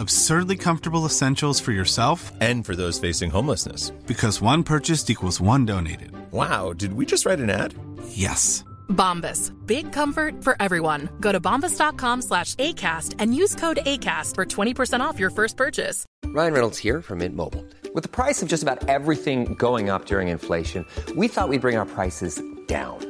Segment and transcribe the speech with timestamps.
[0.00, 3.90] Absurdly comfortable essentials for yourself And for those facing homelessness.
[4.06, 6.12] because one purchased equals one donated.
[6.32, 7.74] Wow, did we just write an ad?
[8.08, 8.64] Yes.
[8.88, 9.52] Bombas.
[9.66, 11.10] Big comfort for everyone.
[11.20, 16.06] Go to bombas.com slash ACAST and use code ACAST for 20% off your first purchase.
[16.24, 17.64] Ryan Reynolds here from Mint Mobile.
[17.94, 21.76] With the price of just about everything going up during inflation, we thought we'd bring
[21.76, 23.09] our prices down.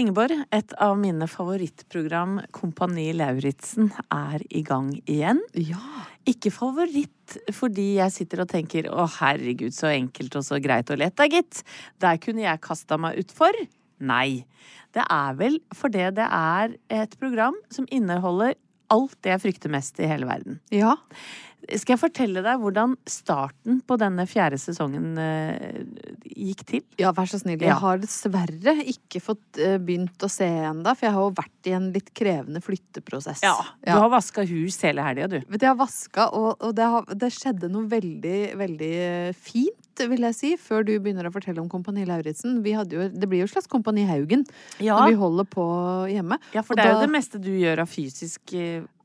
[0.00, 5.42] Ingeborg, et av mine favorittprogram, Kompani Lauritzen, er i gang igjen.
[5.52, 5.82] Ja.
[6.24, 11.02] Ikke favoritt fordi jeg sitter og tenker å herregud, så enkelt og så greit og
[11.02, 11.60] lett da, gitt.
[12.00, 13.58] Der kunne jeg kasta meg utfor.
[14.00, 14.46] Nei.
[14.96, 18.56] Det er vel fordi det er et program som inneholder
[18.92, 20.56] alt det jeg frykter mest i hele verden.
[20.72, 20.96] Ja.
[21.70, 25.82] Skal jeg fortelle deg hvordan starten på denne fjerde sesongen eh,
[26.26, 26.82] gikk til?
[27.00, 27.60] Ja, vær så snill.
[27.62, 31.70] Jeg har dessverre ikke fått eh, begynt å se ennå, for jeg har jo vært
[31.70, 33.44] i en litt krevende flytteprosess.
[33.46, 33.54] Ja,
[33.84, 35.38] Du har vaska hus hele helga, du.
[35.38, 39.32] Vet du, jeg har vaska, og, og det, har, det skjedde noe veldig, veldig eh,
[39.38, 42.62] fint, vil jeg si, før du begynner å fortelle om Kompani Lauritzen.
[42.62, 44.44] Det blir jo et slags Kompani Haugen
[44.80, 44.98] Ja.
[44.98, 45.66] når vi holder på
[46.10, 46.38] hjemme.
[46.54, 48.40] Ja, for Og det er da- jo det meste du gjør av fysisk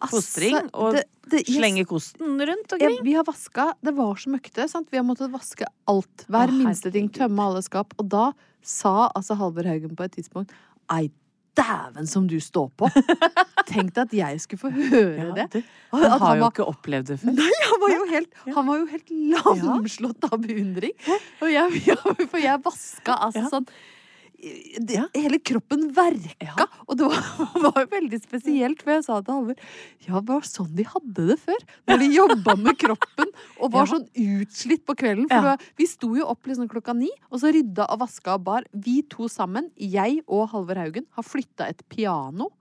[0.10, 0.56] fostring.
[0.56, 0.70] Altså.
[0.74, 3.04] Og det- det- slenge kosten rundt Ja, omkring.
[3.04, 4.70] vi har vaska Det var så møkkete.
[4.70, 4.88] Sant?
[4.92, 6.26] Vi har måttet vaske alt.
[6.30, 7.10] Hver Å, minste ting.
[7.10, 7.94] Tømme alle skap.
[8.00, 8.32] Og da
[8.62, 10.50] sa altså Halvor Haugen på et tidspunkt
[10.90, 11.10] Ei,
[11.58, 12.90] dæven som du står på!
[13.68, 15.64] Tenk deg at jeg skulle få høre Ja, det.
[15.92, 17.34] Han, han har jo var- ikke opplevd det før.
[17.36, 19.12] Nei, han var jo helt, han var jo helt
[19.66, 20.96] lamslått av beundring.
[21.44, 21.98] Og jeg,
[22.32, 23.68] for jeg vaska altså sånn
[24.38, 26.68] det, Hele kroppen verka!
[26.86, 27.24] Og det var,
[27.64, 29.58] var jo veldig spesielt, for jeg sa til Halvor
[30.06, 31.64] Ja, det var sånn de hadde det før.
[31.90, 35.26] Når de jobba med kroppen og var sånn utslitt på kvelden.
[35.32, 38.46] For var, vi sto jo opp liksom klokka ni, og så rydda og vaska og
[38.46, 38.70] bar.
[38.72, 42.52] Vi to sammen, jeg og Halvor Haugen, har flytta et piano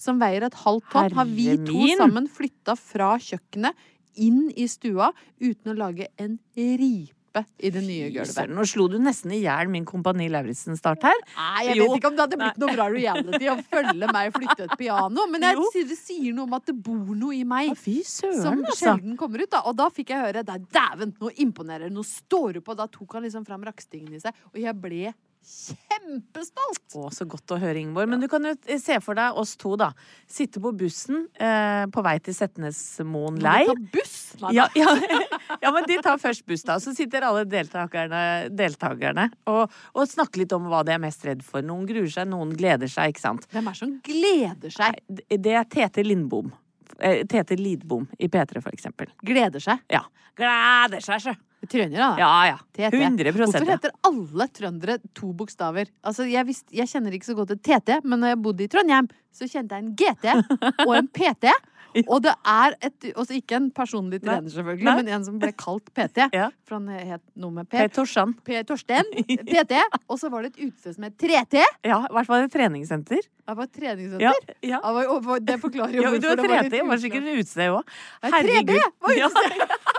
[0.00, 1.14] som veier et halvt tonn.
[1.18, 3.88] Har vi to sammen flytta fra kjøkkenet
[4.20, 7.19] inn i stua uten å lage en ripe
[7.62, 8.50] i det nye gulvet.
[8.50, 11.20] Nå slo du nesten i hjel min Kompani Lauritzen-start her.
[11.36, 11.84] Nei, jeg Jo.
[11.86, 15.26] vet ikke om det hadde blitt noe bra reality å følge meg flytte et piano,
[15.30, 17.76] men jeg sier, det sier noe om at det bor noe i meg.
[17.78, 19.62] Fy Som søren, som sjelden kommer ut, da.
[19.70, 21.90] Og da fikk jeg høre "Nei, Dæven, nå imponerer!
[21.90, 22.74] Nå står du på!
[22.76, 25.14] Da tok han liksom fram rakstingen i seg, og jeg ble
[25.44, 26.82] kjempestolt!
[26.96, 28.10] Å, så godt å høre, Ingeborg.
[28.10, 29.90] Men du kan jo se for deg oss to, da.
[30.30, 33.68] Sitte på bussen eh, på vei til Setnesmoen leir.
[33.68, 34.16] du tar buss?
[34.54, 34.94] Ja, ja,
[35.64, 36.78] ja, men de tar først buss, da.
[36.82, 38.22] Så sitter alle deltakerne,
[38.54, 41.64] deltakerne og, og snakker litt om hva de er mest redd for.
[41.66, 43.46] Noen gruer seg, noen gleder seg, ikke sant.
[43.52, 45.04] Hvem er det som gleder seg?
[45.10, 46.50] Det det er Tete Lindbom.
[46.98, 49.10] Eh, Tete Lidbom i P3, for eksempel.
[49.26, 49.82] Gleder seg?
[49.90, 50.04] Ja.
[50.38, 51.34] Gleder seg, sjø.
[51.68, 52.10] Trønder, da.
[52.16, 52.58] Ja, ja.
[52.88, 55.90] 100 Hvorfor heter alle trøndere to bokstaver?
[56.06, 58.70] Altså, jeg, visste, jeg kjenner ikke så godt til TT, men når jeg bodde i
[58.72, 61.52] Trondheim, så kjente jeg en GT og en PT.
[62.06, 64.94] Og det er et Også ikke en personlig trener, selvfølgelig, Nei.
[65.00, 66.28] men en som ble kalt PT.
[66.40, 66.46] Ja.
[66.68, 67.94] For han het noe med Per P.
[67.96, 68.34] Torsan.
[68.46, 68.60] P.
[68.66, 69.10] Torsten.
[69.26, 69.80] PT.
[70.10, 71.64] Og så var det et utested som het 3T.
[71.86, 73.26] Ja, i hvert fall et treningssenter.
[73.26, 74.54] Det var et treningssenter.
[74.62, 75.38] Ja, ja.
[75.42, 77.96] Det forklarer jo Ja, hvorfor det var 3T, litt var sikkert et utested òg.
[78.22, 79.98] Nei, 3B var utested.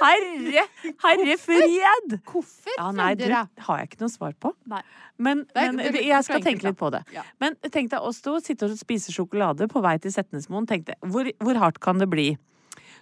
[0.00, 0.64] Herre,
[1.04, 2.16] herre fred!
[2.26, 4.50] Hvorfor Ja, nei, du, har jeg ikke noe svar på.
[4.70, 4.80] Nei.
[5.16, 7.04] Men, men det jeg skal tenke litt på det.
[7.14, 7.22] Ja.
[7.42, 10.66] Men tenk deg oss to sitte og spise sjokolade på vei til Setnesmoen.
[10.70, 12.32] Tenk deg, hvor, hvor hardt kan det bli?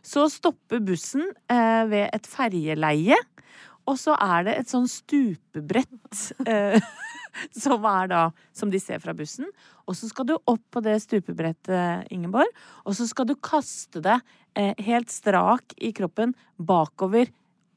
[0.04, 3.16] Så stopper bussen eh, ved et ferjeleie,
[3.88, 5.98] og så er det et sånn stupebrett.
[6.52, 6.76] Eh,
[7.56, 8.22] som er da
[8.52, 9.46] Som de ser fra bussen.
[9.88, 12.50] Og så skal du opp på det stupebrettet, Ingeborg.
[12.84, 17.30] Og så skal du kaste det eh, helt strak i kroppen bakover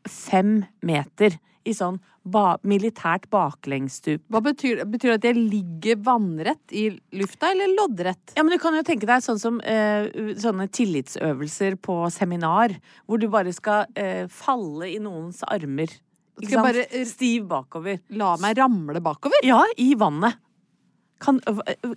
[0.10, 1.38] fem meter.
[1.66, 4.24] I sånn ba militært baklengsstup.
[4.34, 6.88] Hva betyr, betyr det at jeg ligger vannrett i
[7.18, 8.34] lufta, eller loddrett?
[8.38, 10.10] Ja, men du kan jo tenke deg sånn som eh,
[10.42, 12.74] sånne tillitsøvelser på seminar,
[13.06, 15.94] hvor du bare skal eh, falle i noens armer.
[16.42, 16.66] Ikke sant?
[16.66, 18.02] bare, eh, Stiv bakover.
[18.18, 19.46] La meg ramle bakover?
[19.46, 20.42] Ja, i vannet.
[21.24, 21.40] Kan,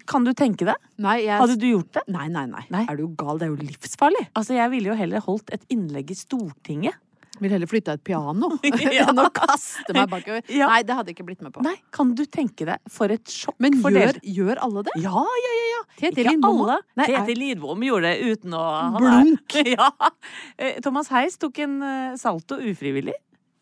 [0.07, 0.77] kan du tenke det?
[1.03, 2.05] Nei, jeg Hadde du gjort det?
[2.15, 2.85] Nei, nei, nei, Nei.
[2.89, 3.41] Er du gal?
[3.41, 4.29] Det er jo livsfarlig.
[4.39, 6.97] Altså, jeg ville jo heller holdt et innlegg i Stortinget.
[7.39, 8.49] Vil heller flytte et piano
[8.97, 9.05] Ja.
[9.11, 10.43] enn å kaste meg bakover.
[10.51, 10.71] Ja.
[10.73, 11.63] Nei, det hadde jeg ikke blitt med på.
[11.67, 14.35] Nei, kan du tenke deg for et sjokk Men for gjør, dere?
[14.39, 14.97] gjør alle det?
[15.03, 15.69] Ja, ja, ja.
[15.75, 15.83] ja.
[15.99, 16.79] Tete Ikke Lidbom alle.
[16.99, 18.65] Nei, Tete Lidbom gjorde det uten å
[18.99, 19.59] Blunk.
[19.75, 19.91] Ja.
[20.57, 23.15] Eh, Thomas Heis tok en eh, salto ufrivillig.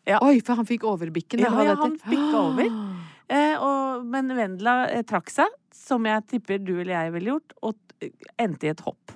[0.07, 0.21] Ja.
[0.23, 1.41] Oi, for han fikk overbikken?
[1.43, 2.71] Ja, ja, han bikka over.
[3.27, 7.55] Eh, og, men Vendela eh, trakk seg, som jeg tipper du eller jeg ville gjort,
[7.67, 9.15] og eh, endte i et hopp.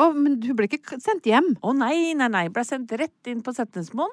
[0.00, 1.50] Å, men hun ble ikke sendt hjem?
[1.66, 2.44] Å nei, nei, nei.
[2.54, 4.12] Ble sendt rett inn på Setnesmoen.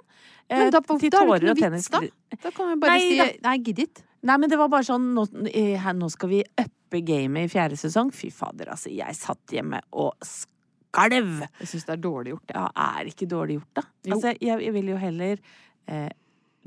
[0.50, 1.88] eh, Men da, da til er det tårer ikke og noe vits, tennis.
[1.94, 2.38] da.
[2.44, 3.28] Da kan vi bare Nei, si da.
[3.48, 4.04] Nei, gidd it.
[4.28, 8.12] Nei, men det var bare sånn Nå, nå skal vi uppe gamet i fjerde sesong.
[8.12, 8.92] Fy fader, altså.
[8.92, 11.46] Jeg satt hjemme og skalv.
[11.62, 12.56] Jeg syns det er dårlig gjort.
[12.58, 13.86] Ja, er ikke dårlig gjort, da?
[14.10, 14.18] Jo.
[14.18, 15.40] Altså, jeg, jeg vil jo heller
[15.88, 16.10] eh,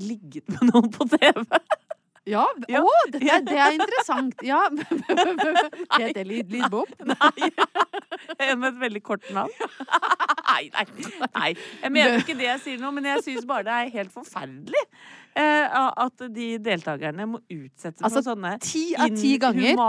[0.01, 1.43] ligget med noen på TV.
[2.29, 2.81] Ja, Ja.
[2.85, 4.43] Å, det, det er interessant.
[4.45, 4.59] Ja.
[6.13, 6.85] det Lid- Lidbom?
[7.09, 7.49] Nei.
[8.37, 9.49] En med et veldig kort navn.
[10.51, 10.83] Nei, nei.
[11.33, 11.49] nei.
[11.81, 14.81] Jeg mener ikke det jeg sier nå, men jeg syns bare det er helt forferdelig
[15.39, 19.79] eh, at de deltakerne må utsettes Altså, for sånne ti av ti ganger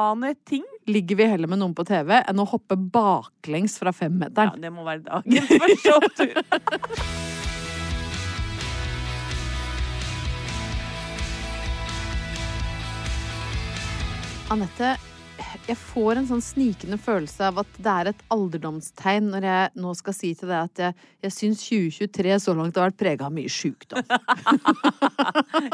[0.48, 0.62] ting.
[0.86, 3.90] ligger vi heller med noen på TV enn å hoppe baklengs fra
[4.54, 6.34] Ja, det må være dagens første opptur.
[14.52, 14.98] Anette,
[15.68, 19.92] jeg får en sånn snikende følelse av at det er et alderdomstegn når jeg nå
[19.98, 23.36] skal si til deg at jeg, jeg syns 2023 så langt har vært prega av
[23.36, 24.02] mye sjukdom.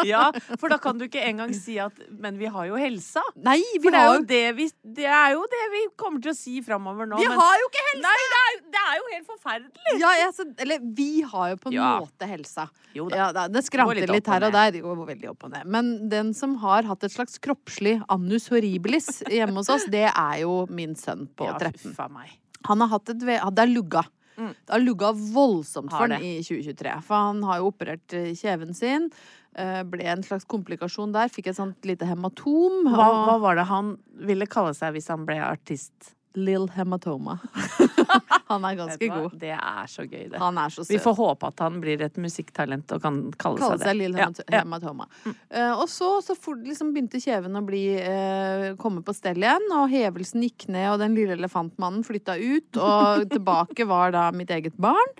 [0.06, 0.28] Ja,
[0.60, 3.22] for da kan du ikke engang si at Men vi har jo helsa.
[3.40, 4.66] Nei, vi For det er har jo det vi,
[4.98, 7.18] det er jo det vi kommer til å si framover nå.
[7.20, 8.02] Vi men- har jo ikke helsa!
[8.04, 9.94] Nei, det er, det er jo helt forferdelig!
[10.02, 11.88] ja, jeg, så, Eller vi har jo på en Ja.
[12.02, 12.68] måte helsa.
[12.96, 13.16] Jo da.
[13.20, 14.70] Ja, da, det skranter litt litt, her og der.
[14.74, 15.66] Det går veldig opp og ned.
[15.66, 20.40] Men den som har hatt et slags kroppslig annus horribilis hjemme hos oss, det er
[20.42, 21.94] jo min sønn på Ja, 13.
[21.94, 22.30] fy meg.
[22.66, 24.02] Han har hatt et ve- Det er lugga.
[24.38, 24.54] Mm.
[24.54, 27.02] Det har lugga voldsomt for ham i 2023.
[27.02, 29.10] For han har jo operert eh, kjeven sin.
[29.54, 31.28] eh, Ble en slags komplikasjon der.
[31.28, 32.84] Fikk et sånt lite hematom.
[32.86, 36.14] Hva, hva var det han ville kalle seg hvis han ble artist?
[36.36, 37.40] Lill hematoma.
[38.52, 39.34] han er ganske god.
[39.40, 40.38] Det er så gøy, det.
[40.40, 40.92] Han er så søt.
[40.94, 43.96] Vi får håpe at han blir et musikktalent og kan kalle, Kalle seg seg det.
[44.00, 44.62] Lill Ja, hemat ja.
[44.62, 45.08] hematoma.
[45.28, 49.68] Eh, og så, så fort liksom begynte kjeven å bli uh, komme på stell igjen,
[49.76, 54.50] og hevelsen gikk ned, og den lille elefantmannen flytta ut, og tilbake var da mitt
[54.54, 55.16] eget barn.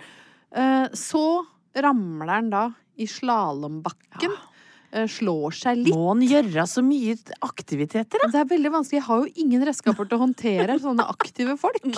[0.55, 1.25] Uh, så
[1.77, 2.63] ramler han da
[2.99, 4.31] i slalåmbakken.
[4.33, 4.48] eh,
[5.11, 5.93] slår seg litt.
[5.95, 7.15] Må han gjøre så mye
[7.45, 8.29] aktiviteter, da?
[8.33, 8.99] Det er veldig vanskelig.
[8.99, 11.83] Jeg har jo ingen redskaper til å håndtere sånne aktive folk.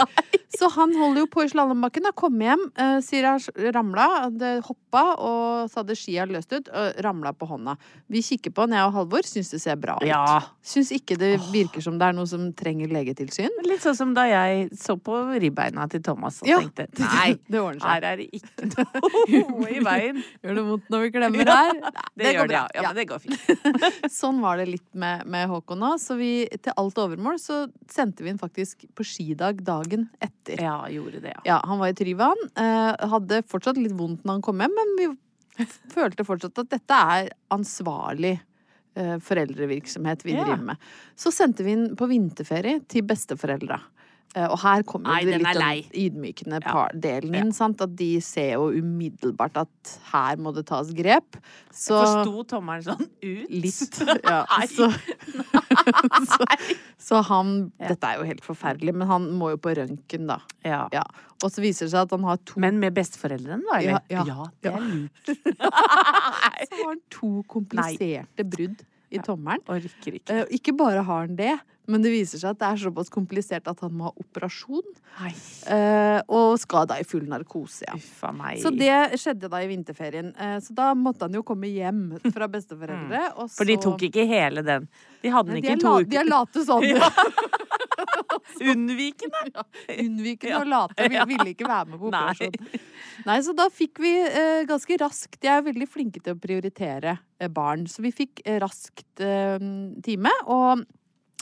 [0.51, 2.09] Så han holder jo på i slalåmbakken.
[2.19, 6.99] Kom hjem, eh, sier jeg ramla, det hoppa, og så hadde skia løst ut, og
[7.05, 7.77] ramla på hånda.
[8.11, 10.05] Vi kikker på han, jeg og Halvor, syns det ser bra ut.
[10.09, 10.41] Ja.
[10.61, 13.47] Syns ikke det virker som det er noe som trenger legetilsyn.
[13.63, 17.63] Litt sånn som da jeg så på ribbeina til Thomas og Ja, tenkte nei, det
[17.63, 17.87] ordner seg.
[17.87, 18.85] her er det ikke
[19.55, 20.21] noe i veien.
[20.43, 21.73] Gjør det vondt når vi klemmer her?
[21.79, 22.80] Ja, Det, gjør det, ja.
[22.83, 22.91] Ja.
[22.91, 23.39] Men det går fint.
[24.11, 25.97] Sånn var det litt med, med Håkon òg.
[26.01, 30.61] Så vi, til alt overmål så sendte vi den faktisk på skidag dagen etter.
[30.61, 31.43] Ja, gjorde det, ja.
[31.47, 32.47] Ja, han var i Tryvann.
[32.59, 35.09] Eh, hadde fortsatt litt vondt når han kom hjem, men vi
[35.95, 40.91] følte fortsatt at dette er ansvarlig eh, foreldrevirksomhet vi driver med.
[41.15, 43.81] Så sendte vi den på vinterferie til besteforeldra.
[44.31, 46.85] Eh, og her kommer Nei, det den litt den ydmykende Ja.
[46.95, 47.49] delen inn.
[47.51, 47.81] Sant?
[47.83, 51.35] At de ser jo umiddelbart at her må det tas grep.
[51.71, 53.49] Så Forsto tommelen sånn ut?
[53.51, 53.99] Litt.
[54.31, 54.67] Ja, Nei.
[54.71, 54.87] så,
[56.31, 56.47] så,
[56.97, 57.89] så han Ja.
[57.91, 60.39] Dette er jo helt forferdelig, men han må jo på røntgen, da.
[60.63, 60.85] Ja.
[60.95, 61.03] Ja.
[61.43, 63.79] Og så viser det seg at han har to Men med besteforeldrene, da?
[63.81, 63.99] Eller?
[64.13, 64.47] Ja, ja.
[64.61, 65.31] det er lurt.
[66.71, 69.63] Så har han to kompliserte brudd i tommelen.
[69.71, 70.41] Orker ikke.
[70.41, 71.53] Eh, ikke bare har han det,
[71.91, 74.85] men det viser seg at det er såpass komplisert at han må ha operasjon.
[75.21, 77.97] Eh, og skal da i full narkose, ja.
[77.97, 78.61] Uffa meg.
[78.63, 80.31] Så det skjedde da i vinterferien.
[80.37, 83.25] Eh, så da måtte han jo komme hjem fra besteforeldre.
[83.35, 83.57] Og så...
[83.59, 84.87] For de tok ikke hele den.
[85.21, 86.09] De hadde den ikke i to uker.
[86.13, 86.87] de er late sånn.
[88.61, 89.63] Unnvikende.
[90.05, 90.59] Unnvikende Ja.
[90.61, 91.07] og late.
[91.11, 92.55] Vi ville ikke være med på operasjon.
[93.27, 97.17] Nei, så da fikk vi eh, ganske raskt De er veldig flinke til å prioritere
[97.39, 99.61] eh, barn, så vi fikk eh, raskt eh,
[100.05, 100.33] time.
[100.51, 100.83] Og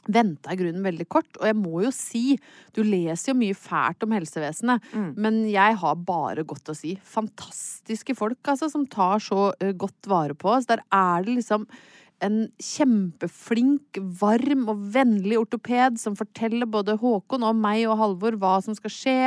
[0.10, 1.28] venta i grunnen veldig kort.
[1.38, 2.34] Og jeg må jo si,
[2.74, 4.88] du leser jo mye fælt om helsevesenet,
[5.20, 6.96] men jeg har bare godt å si.
[7.06, 10.66] Fantastiske folk, altså, som tar så ø, godt vare på oss.
[10.72, 11.68] Der er det liksom
[12.26, 18.58] en kjempeflink, varm og vennlig ortoped som forteller både Håkon og meg og Halvor hva
[18.64, 19.18] som skal skje,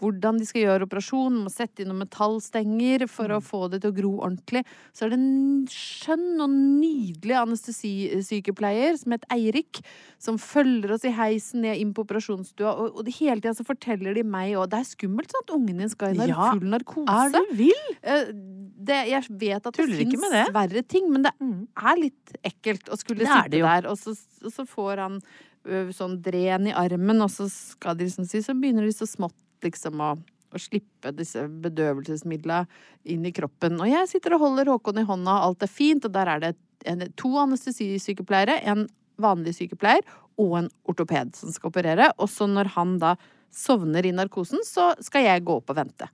[0.00, 3.92] hvordan de skal gjøre operasjonen, må sette inn noen metallstenger for å få det til
[3.92, 4.62] å gro ordentlig.
[4.94, 9.82] Så er det en skjønn og nydelig anestesisykepleier som heter Eirik,
[10.22, 14.16] som følger oss i heisen ned inn på operasjonsstua, og, og hele tida så forteller
[14.16, 16.70] de meg òg Det er skummelt sånn at ungen din skal i nar Ja, full
[16.72, 17.16] narkose.
[17.16, 17.84] Er du vill?
[18.02, 18.30] Eh,
[18.86, 22.88] det, jeg vet at det Tuller det fins verre ting, men det er litt ekkelt
[22.92, 24.14] å skulle sitte det der, og så,
[24.44, 25.20] og så får han
[25.94, 29.34] sånn dren i armen, og så skal de liksom si Så begynner de så smått
[29.64, 30.12] liksom å,
[30.54, 32.66] å slippe disse bedøvelsesmidlene
[33.04, 33.80] inn i kroppen.
[33.80, 36.44] Og jeg sitter og holder Håkon i hånda, og alt er fint, og der er
[36.44, 36.52] det
[36.86, 38.86] en, to anestesisykepleiere, en
[39.22, 40.04] vanlig sykepleier
[40.38, 42.12] og en ortoped som skal operere.
[42.20, 43.16] Og så når han da
[43.56, 46.08] sovner i narkosen, så skal jeg gå opp og vente.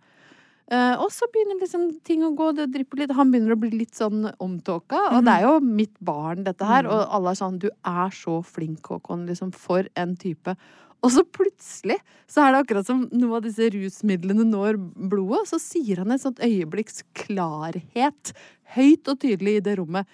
[0.70, 3.16] Eh, og så begynner liksom ting å gå, det drypper litt.
[3.16, 5.00] Han begynner å bli litt sånn omtåka.
[5.16, 6.88] Og det er jo mitt barn, dette her.
[6.88, 9.26] Og alle er sånn Du er så flink, Håkon.
[9.28, 10.56] Liksom, for en type.
[11.02, 11.98] Og så plutselig
[12.30, 15.48] så er det akkurat som noe av disse rusmidlene når blodet.
[15.50, 18.34] Så sier han et sånt øyeblikks klarhet
[18.76, 20.06] høyt og tydelig i det rommet.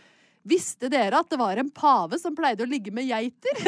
[0.49, 3.59] Visste dere at det var en pave som pleide å ligge med geiter?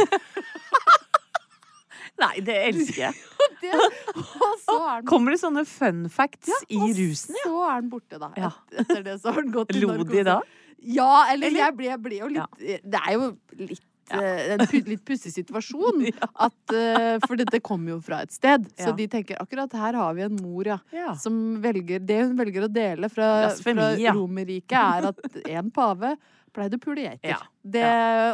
[2.21, 3.21] Nei, det elsker jeg.
[3.61, 3.73] Det,
[4.17, 5.09] og så er den...
[5.11, 7.37] Kommer det sånne fun facts i og rusen?
[7.37, 7.45] Ja.
[7.45, 8.33] Så er den borte, da.
[8.41, 8.51] Ja.
[8.73, 10.41] Etter det så har den gått i Lo de da?
[10.81, 11.61] Ja, eller, Eller?
[11.67, 13.27] jeg ble, jeg ble jo litt Det er jo
[13.61, 14.21] litt ja.
[14.57, 16.01] en litt pussig situasjon.
[16.47, 18.67] At, eh, for dette kommer jo fra et sted.
[18.79, 18.97] Så Ja.
[18.97, 20.79] de tenker akkurat her har vi en mor, ja.
[20.93, 21.15] Ja.
[21.15, 24.15] Som velger Det hun velger å dele fra, Blasfemi, fra.
[24.17, 26.17] Romerriket, er at en pave
[26.53, 27.35] pleide det pule geiter.
[27.35, 27.39] Ja.
[27.65, 27.85] Det,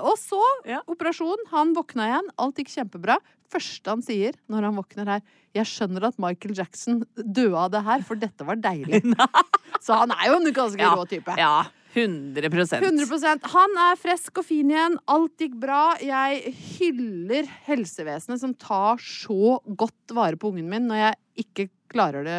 [0.02, 0.80] og så Ja.
[0.88, 1.36] operasjon.
[1.50, 2.28] Han våkna igjen.
[2.38, 3.18] Alt gikk kjempebra.
[3.52, 5.20] Første han sier når han våkner her
[5.54, 9.00] Jeg skjønner at Michael Jackson døde av det her, for dette var deilig.
[9.80, 10.90] Så han er jo en ganske Ja.
[10.94, 11.36] rå type.
[11.38, 11.64] Ja.
[11.96, 14.98] 100% 100% Han er frisk og fin igjen.
[15.08, 15.96] Alt gikk bra.
[16.02, 22.26] Jeg hyller helsevesenet som tar så godt vare på ungen min når jeg ikke klarer
[22.26, 22.38] det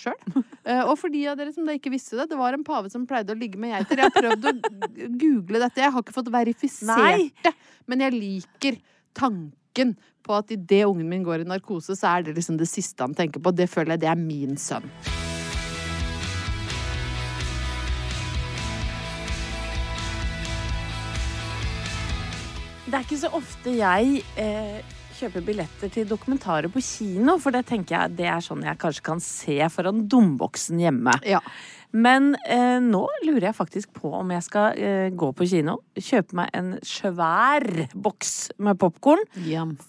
[0.00, 0.18] sjøl.
[0.90, 3.06] Og for de av dere som da ikke visste det, det var en pave som
[3.08, 4.02] pleide å ligge med geiter.
[4.02, 4.54] Jeg har prøvd å
[5.22, 5.84] google dette.
[5.84, 7.54] Jeg har ikke fått verifisert det.
[7.90, 8.80] Men jeg liker
[9.16, 13.02] tanken på at idet ungen min går i narkose, så er det liksom det siste
[13.02, 13.54] han tenker på.
[13.54, 14.86] Det føler jeg det er min sønn.
[22.92, 27.62] Det er ikke så ofte jeg eh, kjøper billetter til dokumentarer på kino, for det
[27.70, 31.14] tenker jeg det er sånn jeg kanskje kan se foran domboksen hjemme.
[31.24, 31.40] Ja.
[31.96, 36.36] Men eh, nå lurer jeg faktisk på om jeg skal eh, gå på kino, kjøpe
[36.42, 37.64] meg en svær
[37.96, 39.24] boks med popkorn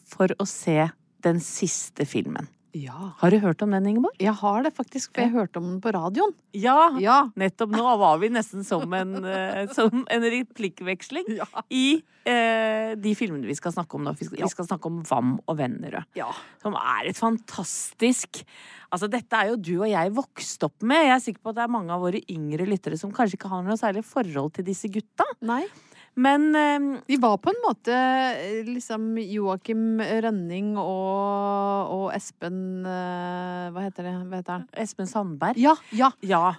[0.07, 0.85] for å se
[1.27, 2.47] den siste filmen.
[2.73, 3.11] Ja.
[3.19, 4.15] Har du hørt om den, Ingeborg?
[4.21, 6.33] Jeg har det faktisk, for jeg hørte om den på radioen.
[6.57, 6.89] Ja!
[7.01, 7.17] Ja.
[7.37, 11.45] Nettopp nå var vi nesten som en, eh, som en replikkveksling Ja.
[11.69, 14.15] i eh, de filmene vi skal snakke om nå.
[14.17, 16.09] Vi skal, vi skal snakke om Vam og Vennerød.
[16.17, 16.31] Ja.
[16.63, 18.43] Som er et fantastisk
[18.93, 21.07] Altså, dette er jo du og jeg vokst opp med.
[21.07, 23.49] Jeg er sikker på at det er mange av våre yngre lyttere som kanskje ikke
[23.49, 25.25] har noe særlig forhold til disse gutta.
[25.41, 25.63] Nei.
[26.15, 33.67] Men eh, De var på en måte eh, liksom Joakim Rønning og, og Espen eh,
[33.73, 34.13] Hva heter det?
[34.29, 34.67] Hva heter han?
[34.85, 36.11] Espen Sandberg Ja, ja.
[36.21, 36.53] ja.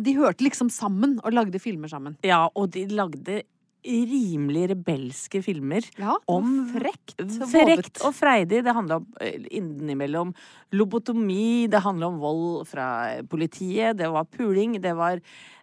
[0.00, 2.16] De hørte liksom sammen og lagde filmer sammen.
[2.24, 3.42] ja, og de lagde
[3.80, 5.86] rimelig rebelske filmer.
[5.96, 7.14] Ja, om frekt.
[7.48, 8.58] Frekt og freidig.
[8.66, 9.06] Det handla om
[9.48, 10.34] innimellom
[10.76, 12.90] lobotomi, det handla om vold fra
[13.30, 15.22] politiet, det var puling, det var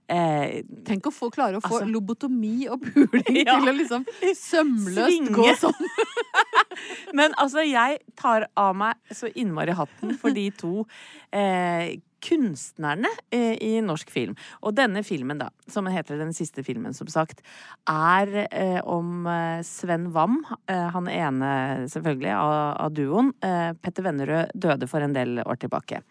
[0.10, 3.58] eh, Tenk å få, klare å få Altså- lobotomi og puling Ja.
[3.60, 5.36] til å liksom sømløst Svinge.
[5.36, 5.88] gå sånn.
[7.18, 10.86] Men altså, jeg tar av meg så innmari hatten for de to
[11.34, 14.36] eh, kunstnerne eh, i norsk film.
[14.66, 17.44] Og denne filmen, da, som heter Den siste filmen, som sagt,
[17.90, 20.40] er eh, om eh, Sven Wam.
[20.70, 21.52] Eh, han ene,
[21.92, 22.56] selvfølgelig, av,
[22.88, 23.32] av duoen.
[23.44, 26.02] Eh, Petter Vennerød døde for en del år tilbake.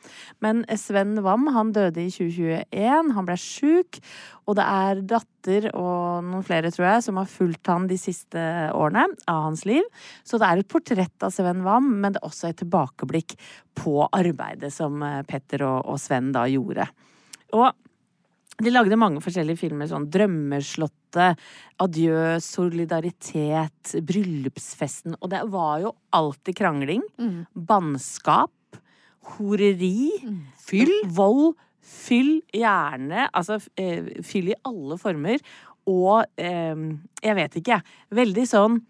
[0.44, 3.14] Men Sven Wam, han døde i 2021.
[3.16, 4.00] Han ble sjuk.
[4.46, 8.42] Og det er datter og noen flere, tror jeg, som har fulgt han de siste
[8.70, 9.82] årene av hans liv.
[10.26, 13.34] Så det er et portrett av Sven Wam, men det er også et tilbakeblikk
[13.76, 16.88] på arbeidet som eh, Petter og, og Sven da gjorde.
[17.56, 17.68] Og
[18.56, 21.40] de lagde mange forskjellige filmer, sånn Drømmeslottet,
[21.84, 25.18] Adjø, Solidaritet, Bryllupsfesten.
[25.20, 27.02] Og det var jo alltid krangling,
[27.52, 28.80] bannskap,
[29.36, 30.08] horeri,
[30.64, 31.56] fyll, vold,
[31.86, 35.42] fyll, gjerne Altså eh, fyll i alle former.
[35.90, 36.84] Og eh,
[37.22, 37.80] jeg vet ikke.
[38.16, 38.80] Veldig sånn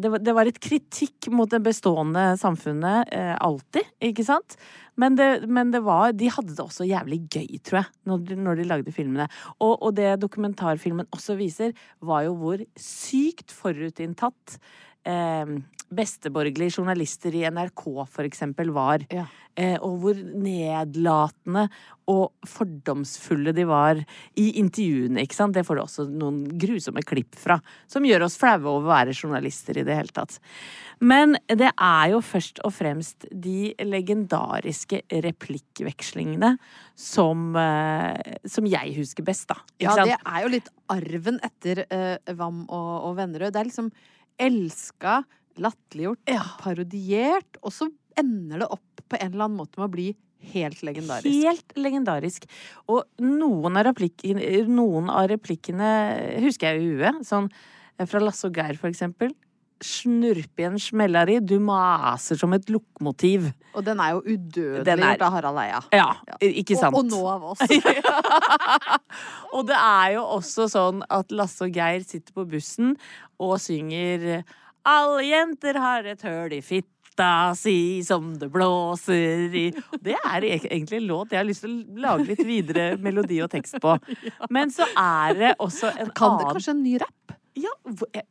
[0.00, 4.56] det, var, det var et kritikk mot det bestående samfunnet eh, alltid, ikke sant?
[5.00, 8.38] Men, det, men det var, de hadde det også jævlig gøy, tror jeg, når de,
[8.40, 9.28] når de lagde filmene.
[9.58, 14.58] Og, og det dokumentarfilmen også viser, var jo hvor sykt forutinntatt
[15.08, 15.54] eh,
[15.90, 17.84] besteborgerlige journalister i NRK
[18.24, 19.02] eksempel var.
[19.10, 19.26] Ja.
[19.58, 21.64] Eh, og hvor nedlatende
[22.10, 23.98] og fordomsfulle de var
[24.38, 25.56] i intervjuene, ikke sant.
[25.56, 27.58] Det får du også noen grusomme klipp fra,
[27.90, 30.38] som gjør oss flaue over å være journalister i det hele tatt.
[31.02, 36.54] Men det er jo først og fremst de legendariske replikkvekslingene
[36.94, 39.58] som, eh, som jeg husker best, da.
[39.82, 43.52] Ja, det er jo litt arven etter eh, Vam og, og Vennerød.
[43.54, 43.92] Det er liksom
[44.40, 45.20] elska,
[45.60, 46.42] latterliggjort, Ja.
[46.62, 50.08] parodiert, og så ender det opp på en eller annen måte med å bli
[50.52, 51.28] helt legendarisk.
[51.44, 52.46] Helt legendarisk.
[52.88, 55.90] Og noen av, replikkene, noen av replikkene
[56.40, 57.20] husker jeg i huet.
[57.28, 57.50] Sånn
[57.98, 59.34] eh, fra Lasse og Geir, for eksempel.
[59.80, 63.46] Snurp igjen smellari, du maser som et lokomotiv.
[63.72, 65.80] Og den er jo udødelig er- gjort av Harald Eia.
[65.96, 66.08] Ja,
[66.44, 66.96] ikke sant?
[66.98, 67.64] Og, og nå av oss.
[69.56, 72.94] Og det er jo også sånn at Lasse og Geir sitter på bussen
[73.42, 74.42] og synger
[74.86, 77.26] Alle jenter har et høl i fitta
[77.58, 79.64] si som det blåser i
[80.00, 83.40] Det er e- egentlig en låt jeg har lyst til å lage litt videre melodi
[83.44, 83.96] og tekst på.
[84.54, 87.36] Men så er det også en Kan det kanskje en ny rapp?
[87.58, 87.70] Ja,
[88.14, 88.22] eh,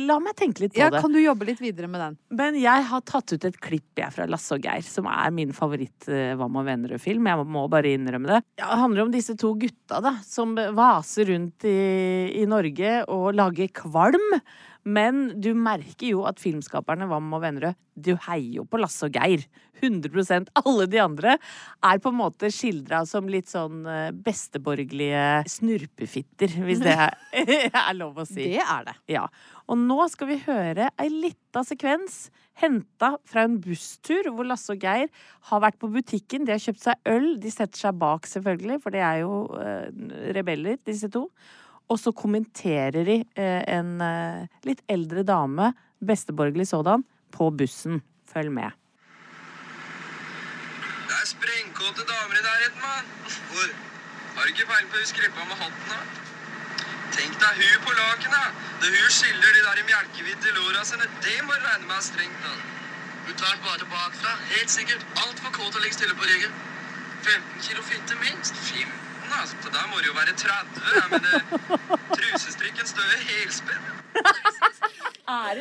[0.00, 1.00] La meg tenke litt på Ja, det.
[1.02, 2.16] kan du jobbe litt videre med den?
[2.38, 5.52] Men jeg har tatt ut et klipp jeg fra Lasse og Geir, som er min
[5.52, 7.26] favoritt eh, Hva med Vennerød-film.
[7.26, 8.40] Jeg må bare innrømme det.
[8.56, 11.76] Det handler om disse to gutta da, som vaser rundt i,
[12.40, 14.40] i Norge og lager kvalm.
[14.88, 19.16] Men du merker jo at filmskaperne Vam og Vennerød, du heier jo på Lasse og
[19.16, 19.42] Geir.
[19.80, 26.58] 100% Alle de andre er på en måte skildra som litt sånn eh, besteborgerlige snurpefitter,
[26.64, 27.16] hvis det er,
[27.70, 28.50] er lov å si.
[28.54, 28.96] Det er det.
[29.16, 29.26] Ja.
[29.70, 32.28] Og nå skal vi høre ei lita sekvens
[32.60, 35.08] henta fra en busstur hvor Lasse og Geir
[35.50, 36.44] har vært på butikken.
[36.44, 37.32] De har kjøpt seg øl.
[37.40, 39.88] De setter seg bak, selvfølgelig, for de er jo eh,
[40.36, 41.28] rebeller, disse to.
[41.90, 47.02] Og så kommenterer de eh, en eh, litt eldre dame, besteborgerlig sådan,
[47.34, 47.98] på bussen.
[48.30, 48.70] Følg med.
[51.10, 53.10] Det er sprengkåte damer i nærheten, mann.
[53.50, 53.70] Hvor?
[54.36, 56.00] Har du ikke peiling på hun skreppa med hatten, da?
[57.16, 58.44] Tenk deg hun på laken, da.
[58.80, 62.46] Det hun skiller de der melkehvite låra sine, det må du regne med er strengt,
[62.46, 62.54] da.
[63.26, 65.06] Hun tar bare bakfra, helt sikkert.
[65.26, 66.54] Altfor kåt og ligger stille på ryggen.
[67.26, 68.54] 15 kilo fitte minst.
[69.30, 69.56] 15, altså.
[69.62, 70.82] Så da må det jo være 30.
[70.98, 71.38] Jeg mener,
[72.16, 73.84] trusestrikken står jo helspenn.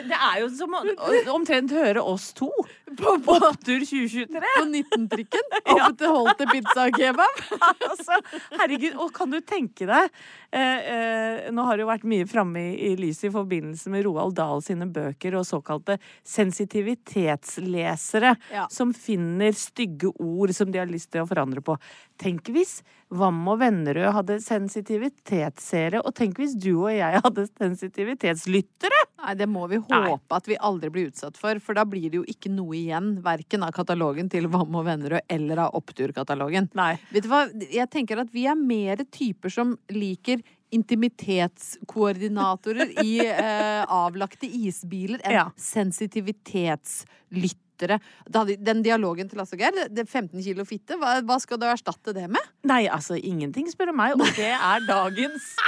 [0.10, 2.50] Det er jo som å- omtrent høre oss to
[2.98, 4.40] på Båttur 2023.
[4.58, 7.36] På 19-trikken opp til Holte pizza og kebab.
[7.90, 8.14] altså,
[8.60, 10.04] herregud, og kan du tenke deg
[10.52, 14.06] eh, eh, Nå har det jo vært mye framme i, i lyset i forbindelse med
[14.08, 15.94] Roald Dahl sine bøker og såkalte
[16.28, 18.66] sensitivitetslesere Ja.
[18.72, 21.78] som finner stygge ord som de har lyst til å forandre på.
[22.20, 29.00] Tenk hvis Vam og Vennerød hadde sensitivitetsseere, og tenk hvis du og jeg hadde sensitivitetslyttere!
[29.24, 30.02] Nei, det må vi Nei.
[30.12, 33.08] håpe at vi aldri blir utsatt for, for da blir det jo ikke noe igjen.
[33.26, 36.66] Verken av katalogen til Vam og Vennerød eller av Opptur-katalogen.
[36.80, 36.94] Nei.
[37.14, 40.38] Vet du hva, jeg tenker at vi er mer typer som liker
[40.72, 45.48] intimitetskoordinatorer i eh, avlagte isbiler enn Ja.
[45.58, 47.98] sensitivitetslyttere.
[48.30, 52.14] Den dialogen til Lasse Geir, det- det 15 kilo fitte, hva, hva skal du erstatte
[52.14, 52.42] det med?
[52.64, 55.56] Nei, altså ingenting, spør du meg, og det er dagens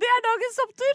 [0.00, 0.94] Det er dagens opptur!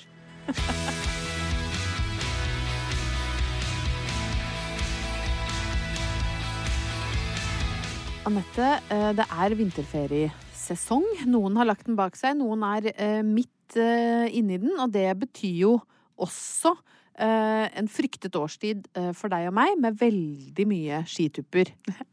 [8.26, 11.06] Anette, eh, det er vinterferiesesong.
[11.30, 15.12] Noen har lagt den bak seg, noen er eh, midt eh, inni den, og det
[15.22, 15.78] betyr jo
[16.22, 16.76] også
[17.16, 21.70] en fryktet årstid for deg og meg, med veldig mye skitupper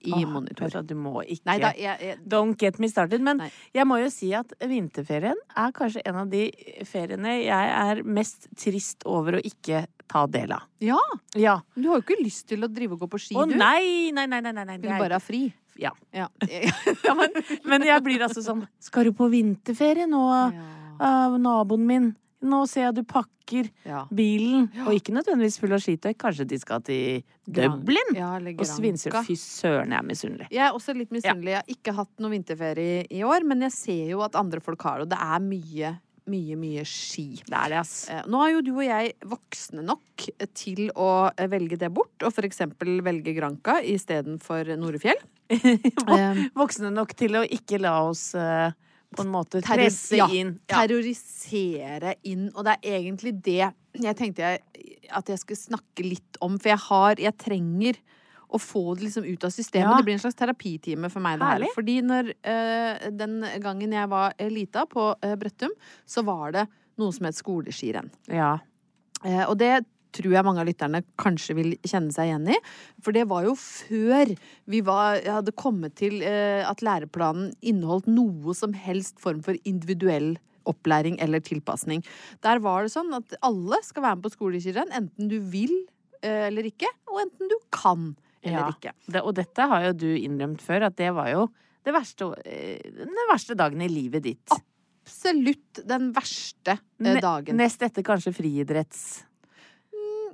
[0.07, 0.77] i Åh, monitor.
[0.87, 3.19] du, må ikke Nei da, jeg, jeg, Don't get me started.
[3.27, 3.49] Men Nei.
[3.75, 6.45] jeg må jo si at vinterferien er kanskje en av de
[6.87, 10.69] feriene jeg er mest trist over å ikke ta del av.
[10.79, 11.01] Ja,
[11.35, 11.57] Ja.
[11.75, 13.57] du har jo ikke lyst til å drive og gå på ski, Å du.
[13.59, 14.79] nei, nei, nei, nei, nei, nei.
[14.79, 15.49] Du vil bare ha fri.
[15.81, 15.93] Ja.
[16.13, 16.29] Ja.
[17.07, 17.37] ja men,
[17.69, 20.25] men jeg blir altså sånn Skal du på vinterferie nå,
[21.01, 22.11] uh, naboen min?
[22.43, 23.69] Nå ser jeg du pakker
[24.11, 24.69] bilen.
[24.87, 26.13] Og ikke nødvendigvis full av skitøy.
[26.19, 28.15] Kanskje de skal til Dublin?
[28.57, 29.15] Og Svinesund.
[29.27, 30.49] Fy søren, jeg er misunnelig.
[30.51, 31.55] Jeg er også litt misunnelig.
[31.55, 34.83] Jeg har ikke hatt noe vinterferie i år, men jeg ser jo at andre folk
[34.89, 35.93] har det, og det er mye,
[36.31, 37.27] mye, mye ski.
[37.47, 37.95] Det er det, ass.
[38.13, 42.15] Eh, Nå er jo du og jeg voksne nok til å eh, velge det bort,
[42.23, 45.21] og for eksempel velge Granka istedenfor Norefjell.
[45.53, 48.71] Um, Voksne nok til å ikke la oss eh,
[49.13, 50.57] på en måte presse ja, inn.
[50.71, 50.83] Ja.
[50.83, 52.49] Terrorisere inn.
[52.55, 53.61] Og det er egentlig det
[54.01, 54.63] jeg tenkte jeg,
[55.13, 56.57] at jeg skulle snakke litt om.
[56.57, 57.99] For jeg har Jeg trenger
[58.53, 59.89] å få det liksom ut av systemet.
[59.89, 59.97] Ja.
[59.97, 61.41] Det blir en slags terapitime for meg.
[61.41, 61.65] det her.
[61.77, 65.73] Fordi når eh, den gangen jeg var eh, lita på eh, Brøttum,
[66.05, 66.67] så var det
[67.01, 68.13] noe som het skoleskirenn.
[68.33, 68.59] ja.
[69.23, 72.57] Eh, og det tror jeg mange av lytterne kanskje vil kjenne seg igjen i.
[73.01, 74.33] For det var jo før
[74.69, 80.35] vi var, hadde kommet til eh, at læreplanen inneholdt noe som helst form for individuell
[80.69, 82.03] opplæring eller tilpasning.
[82.43, 85.73] Der var det sånn at alle skal være med på skoleskirenn, enten du vil
[86.23, 88.13] eller ikke, og enten du kan
[88.43, 88.69] eller Ja.
[88.75, 88.93] ikke.
[89.07, 91.49] Det, og dette har jo du innrømt før, at det var jo
[91.85, 94.51] det verste, eh, den verste dagen i livet ditt.
[94.55, 97.57] Absolutt den verste eh, Ne- dagen.
[97.57, 99.25] Nest etter kanskje friidretts...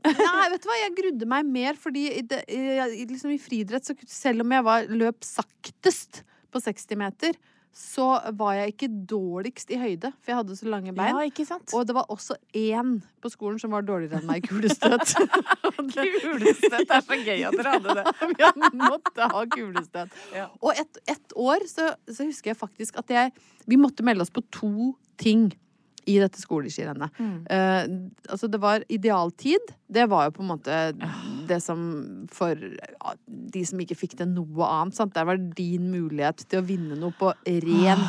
[0.04, 3.82] Nei, vet du hva, jeg grudde meg mer fordi i, det, i, liksom i friidrett,
[3.88, 6.20] så selv om jeg var, løp saktest
[6.54, 7.34] på 60 meter,
[7.78, 11.14] så var jeg ikke dårligst i høyde, for jeg hadde så lange bein.
[11.14, 11.70] Ja, ikke sant?
[11.76, 15.14] Og det var også én på skolen som var dårligere enn meg i kulestøt.
[16.24, 18.14] Kulestøt er så gøy at dere hadde det.
[18.64, 20.18] Vi måtte ha kulestøt.
[20.34, 20.48] Ja.
[20.58, 23.32] Og et, et år så, så husker jeg faktisk at jeg
[23.68, 25.52] Vi måtte melde oss på to ting
[26.08, 27.12] i dette skoleskirennet.
[27.20, 27.36] Mm.
[27.52, 29.72] Eh, altså, det var idealtid.
[29.88, 30.78] Det var jo på en måte
[31.48, 31.80] det som
[32.32, 34.96] for ja, de som ikke fikk til noe annet.
[34.98, 35.14] Sant?
[35.16, 38.06] Der var din mulighet til å vinne noe på ren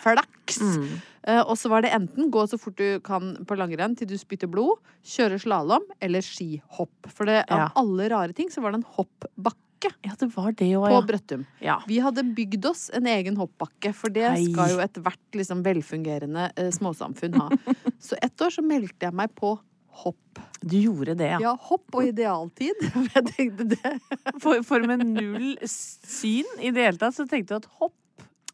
[0.00, 0.60] flaks.
[0.60, 0.90] Mm.
[1.28, 4.16] Eh, og så var det enten gå så fort du kan på langrenn til du
[4.20, 7.10] spytter blod, kjøre slalåm eller skihopp.
[7.12, 7.66] For det, Ja.
[7.68, 9.60] av alle rare ting så var det en hoppbakke
[10.04, 11.00] Ja, det var det òg, på.
[11.08, 11.46] Brøttum.
[11.64, 11.78] ja.
[11.88, 14.44] Vi hadde bygd oss en egen hoppbakke, for det Hei.
[14.50, 17.48] skal jo ethvert liksom, velfungerende eh, småsamfunn ha.
[18.06, 19.54] Så ett år så meldte jeg meg på
[20.00, 20.40] hopp.
[20.60, 21.40] Du gjorde det, ja.
[21.42, 22.78] Ja, hopp og idealtid.
[23.14, 23.94] Jeg tenkte det.
[24.40, 27.96] For, for med null syn i det hele tatt, så tenkte du at hopp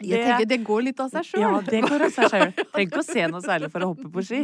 [0.05, 1.41] Jeg tenker det går litt av seg sjøl.
[1.41, 2.51] Ja, det går av seg sjøl.
[2.75, 4.41] Trenger ikke å se noe særlig for å hoppe på ski.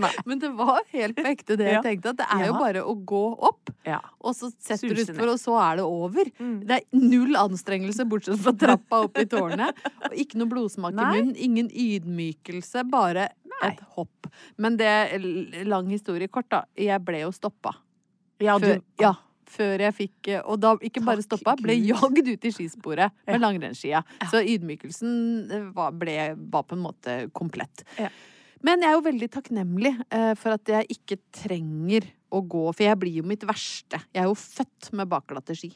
[0.00, 0.10] Nei.
[0.24, 2.14] Men det var helt på ekte det jeg tenkte.
[2.14, 3.98] At det er jo bare å gå opp, Ja.
[4.24, 6.30] og så setter du utfor, og så er det over.
[6.38, 9.82] Det er null anstrengelse bortsett fra trappa opp i tårnet.
[10.08, 11.34] Og ikke noe blodsmak i munnen.
[11.36, 12.86] Ingen ydmykelse.
[12.90, 13.28] Bare
[13.64, 14.28] et hopp.
[14.60, 14.90] Men det
[15.68, 16.64] lang historie kort, da.
[16.76, 17.76] Jeg ble jo stoppa.
[18.42, 19.14] Ja, Før, du, ja,
[19.56, 23.42] før jeg fikk eh, Og da ikke bare stoppa, ble jagd ut i skisporet med
[23.42, 24.02] langrennsskia.
[24.30, 25.12] Så ydmykelsen
[25.50, 26.16] eh, var, ble,
[26.52, 27.86] var på en måte komplett.
[28.66, 32.84] Men jeg er jo veldig takknemlig eh, for at jeg ikke trenger å gå, for
[32.86, 34.00] jeg blir jo mitt verste.
[34.14, 35.70] Jeg er jo født med bakglatte ski.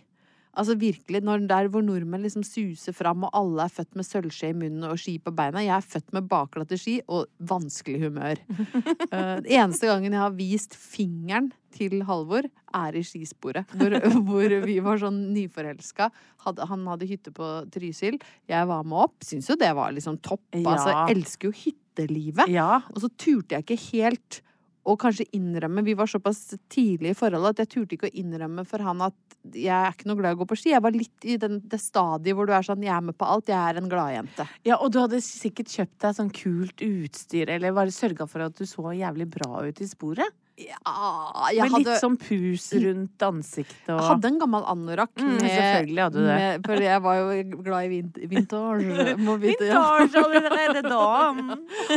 [0.61, 4.51] Altså virkelig, når Der hvor nordmenn liksom suser fram, og alle er født med sølvskje
[4.53, 5.63] i munnen og ski på beina.
[5.65, 8.43] Jeg er født med baklatte ski og vanskelig humør.
[9.15, 12.45] uh, eneste gangen jeg har vist fingeren til Halvor,
[12.77, 13.73] er i skisporet.
[13.79, 13.97] Hvor,
[14.29, 16.11] hvor vi var sånn nyforelska.
[16.45, 18.21] Hadde, han hadde hytte på Trysil.
[18.51, 19.17] Jeg var med opp.
[19.25, 20.45] Syns jo det var liksom topp.
[20.61, 21.07] Altså, Ja.
[21.15, 22.53] elsker jo hyttelivet.
[22.53, 22.83] ja.
[22.93, 24.43] Og så turte jeg ikke helt
[24.89, 28.65] å kanskje innrømme Vi var såpass tidlig i forholdet at jeg turte ikke å innrømme
[28.69, 30.73] for han at jeg er ikke noe glad i å gå på ski.
[30.75, 33.29] Jeg var litt i den, det stadiet hvor du er sånn Jeg er med på
[33.29, 33.49] alt.
[33.49, 34.47] Jeg er en gladjente.
[34.69, 38.57] ja, og du hadde sikkert kjøpt deg sånn kult utstyr, eller bare sørga for at
[38.59, 40.37] du så jævlig bra ut i sporet.
[40.61, 45.39] Ja, Med hadde, litt sånn pus rundt ansiktet og jeg hadde en gammel anorakk Mm,
[45.41, 46.37] selvfølgelig hadde du det.
[46.41, 49.17] med For jeg var jo glad i vint, vintage.
[49.45, 51.07] Vintage allerede da!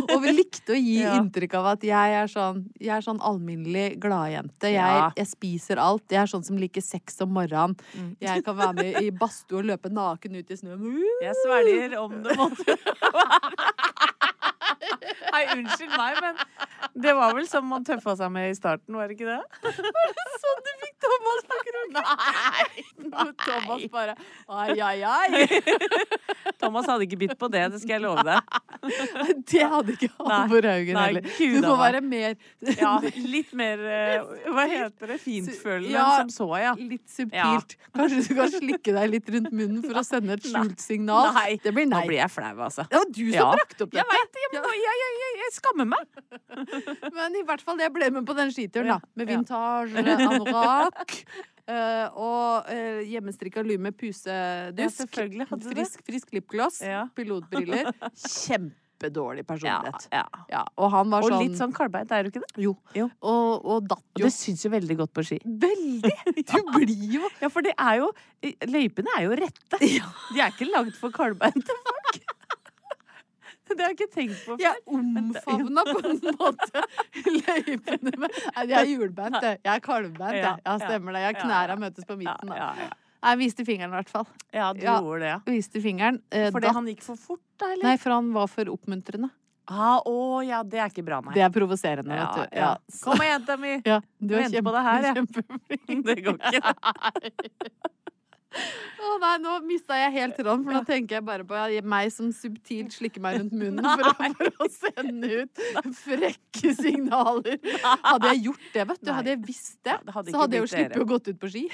[0.04, 1.16] Og vi likte å gi Ja.
[1.20, 4.72] inntrykk av at jeg er sånn, jeg er sånn alminnelig gladjente.
[4.74, 6.06] Jeg, jeg spiser alt.
[6.14, 7.76] Jeg er sånn som liker sex om morgenen.
[7.98, 8.12] Mm.
[8.24, 11.02] Jeg kan være med i badstue og løpe naken ut i snøen.
[11.24, 12.78] Jeg svelger om det måtte
[15.34, 16.36] Nei, unnskyld meg, men
[17.04, 19.42] det var vel sånn man tøffa seg med i starten, var det ikke det?
[19.98, 21.94] Var det Sånn du fikk Thomas på kroken!
[21.96, 22.84] Nei!
[23.46, 24.16] Thomas bare
[24.50, 25.48] ai, ai, ai.
[26.62, 28.58] Thomas hadde ikke bitt på det, det skal jeg love deg.
[29.50, 31.28] Det hadde ikke Halvor Haugen Nei, heller.
[31.38, 32.36] Du må være mer
[32.80, 35.20] Ja, litt mer eh, Hva heter det?
[35.24, 36.08] Fintfølende Ja.
[36.22, 36.74] som så, ja.
[36.80, 37.78] Litt subtilt.
[37.96, 41.32] Kanskje du kan slikke deg litt rundt munnen for å sende et skjult signal.
[41.38, 41.56] Nei.
[41.64, 42.02] Det blir nei.
[42.04, 42.88] Nå blir jeg flau, altså.
[42.92, 43.50] Det var du som Ja.
[43.56, 44.04] brakte opp dette.
[44.04, 46.06] Jeg vet, Jeg, må- jeg, jeg, jeg, jeg skammer meg.
[47.18, 49.00] Men i hvert fall, jeg ble med på den skituren, da.
[49.16, 51.18] Med vintage, anorakk.
[51.74, 55.18] eh, og uh, hjemmestrikka lue med Ja, pusedusk.
[55.18, 55.48] det.
[55.72, 56.82] frisk, frisk lipgloss.
[56.86, 57.06] Ja.
[57.16, 57.90] Pilotbriller.
[58.44, 60.08] Kjempedårlig Ja, personlighet.
[60.12, 60.24] ja.
[60.50, 62.52] Ja, og han var Og sånn litt sånn kalbeint, er du ikke det?
[62.64, 62.76] Jo.
[62.96, 63.10] Jo.
[63.22, 65.40] Og, og datt Og det syns jo veldig godt på ski.
[65.44, 66.14] Veldig!
[66.44, 68.12] Du blir jo Ja, for det er jo
[68.68, 69.80] Løypene er jo rette.
[69.80, 72.33] De er ikke lagd for kalbeinte folk.
[73.74, 74.64] Det har jeg ikke tenkt på før.
[74.64, 76.84] Jeg omfavna på en måte
[77.28, 79.62] løypene med Nei, jeg er hjulbeint, jeg.
[79.64, 80.64] Er kalvbeint, jeg.
[80.66, 81.24] Ja, stemmer det.
[81.28, 82.90] Jeg knæra møtes på midten, da.
[83.24, 84.28] Jeg viste fingeren, i hvert fall.
[84.52, 85.36] ja, du gjorde det.
[85.48, 86.20] Viste fingeren.
[86.28, 86.74] Eh, Fordi da...
[86.76, 87.86] han gikk for fort, da, eller?
[87.88, 89.30] Nei, for han var for oppmuntrende.
[89.72, 91.32] Ah, å ja, det er ikke bra, nei.
[91.38, 92.58] Det er provoserende, ja, vet du.
[92.60, 92.72] ja.
[93.06, 93.78] Kom igjen, jenta mi.
[93.88, 95.16] Ja, du er kjempe, på det her, jeg.
[96.10, 96.74] Det går ikke.
[99.04, 102.12] Å nei, nå mista jeg helt tråden, for nå tenker jeg bare på ja, meg
[102.14, 105.64] som subtilt slikker meg rundt munnen for å, for å sende ut
[106.00, 107.58] frekke signaler.
[108.04, 110.64] Hadde jeg gjort det, vet du, hadde jeg visst det, det hadde så hadde jeg
[110.66, 111.66] jo sluppet å gått ut på ski.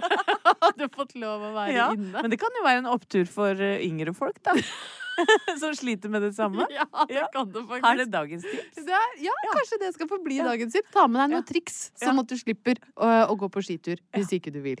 [0.66, 2.18] hadde fått lov å være Ja, inne.
[2.24, 4.56] men det kan jo være en opptur for eh, yngre folk, da.
[5.60, 6.64] Som sliter med det samme.
[6.72, 7.26] Ja, det Ja.
[7.34, 7.84] kan det faktisk.
[7.84, 8.78] Her er dagens tips.
[8.88, 10.88] Det er, ja, kanskje det skal få bli dagens tips.
[10.94, 12.08] Ta med deg noen triks, Ja.
[12.08, 14.80] sånn at du slipper å, å gå på skitur hvis ikke du vil.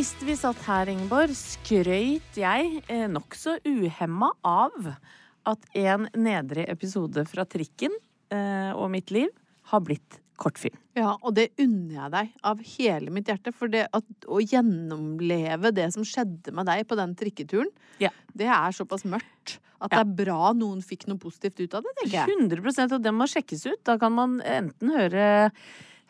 [0.00, 4.86] Sist vi satt her, Ingeborg, skrøyt jeg eh, nokså uhemma av
[5.50, 7.92] at en nedre episode fra Trikken
[8.32, 9.28] eh, og mitt liv
[9.68, 10.78] har blitt kortfilm.
[10.96, 13.52] Ja, og det unner jeg deg av hele mitt hjerte.
[13.52, 17.68] For det at, å gjennomleve det som skjedde med deg på den trikketuren,
[18.00, 21.98] det er såpass mørkt at det er bra noen fikk noe positivt ut av det,
[22.00, 22.40] tenker jeg.
[22.48, 23.84] 100 og det må sjekkes ut.
[23.84, 25.28] Da kan man enten høre,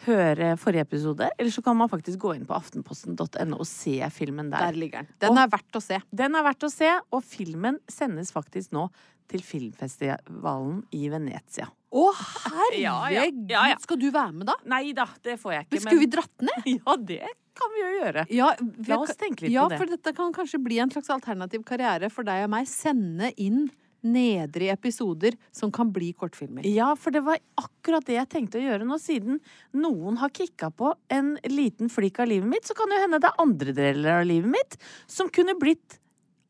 [0.07, 4.51] høre forrige episode, eller så kan man faktisk gå inn på aftenposten.no og se filmen
[4.53, 4.71] der.
[4.71, 5.17] Der ligger den.
[5.27, 6.01] Den er verdt å se.
[6.11, 8.89] Den er verdt å se, og filmen sendes faktisk nå
[9.31, 11.69] til filmfestivalen i Venezia.
[11.91, 13.51] Å, herregud!
[13.51, 13.77] Ja, ja.
[13.83, 14.57] Skal du være med, da?
[14.71, 15.75] Nei da, det får jeg ikke.
[15.77, 16.69] Men skulle vi dratt ned?
[16.81, 18.25] Ja, det kan vi jo gjøre.
[18.33, 18.49] Ja,
[18.89, 19.77] La oss tenke litt ja, på det.
[19.77, 22.69] Ja, for dette kan kanskje bli en slags alternativ karriere for deg og meg.
[22.71, 23.67] Sende inn
[24.07, 26.67] nedre episoder som kan bli kortfilmer.
[26.69, 28.99] Ja, for det var akkurat det jeg tenkte å gjøre nå.
[29.01, 29.41] Siden
[29.77, 33.23] noen har kicka på en liten flik av livet mitt, så kan det jo hende
[33.23, 34.79] det er andre deler av livet mitt
[35.11, 36.01] som kunne blitt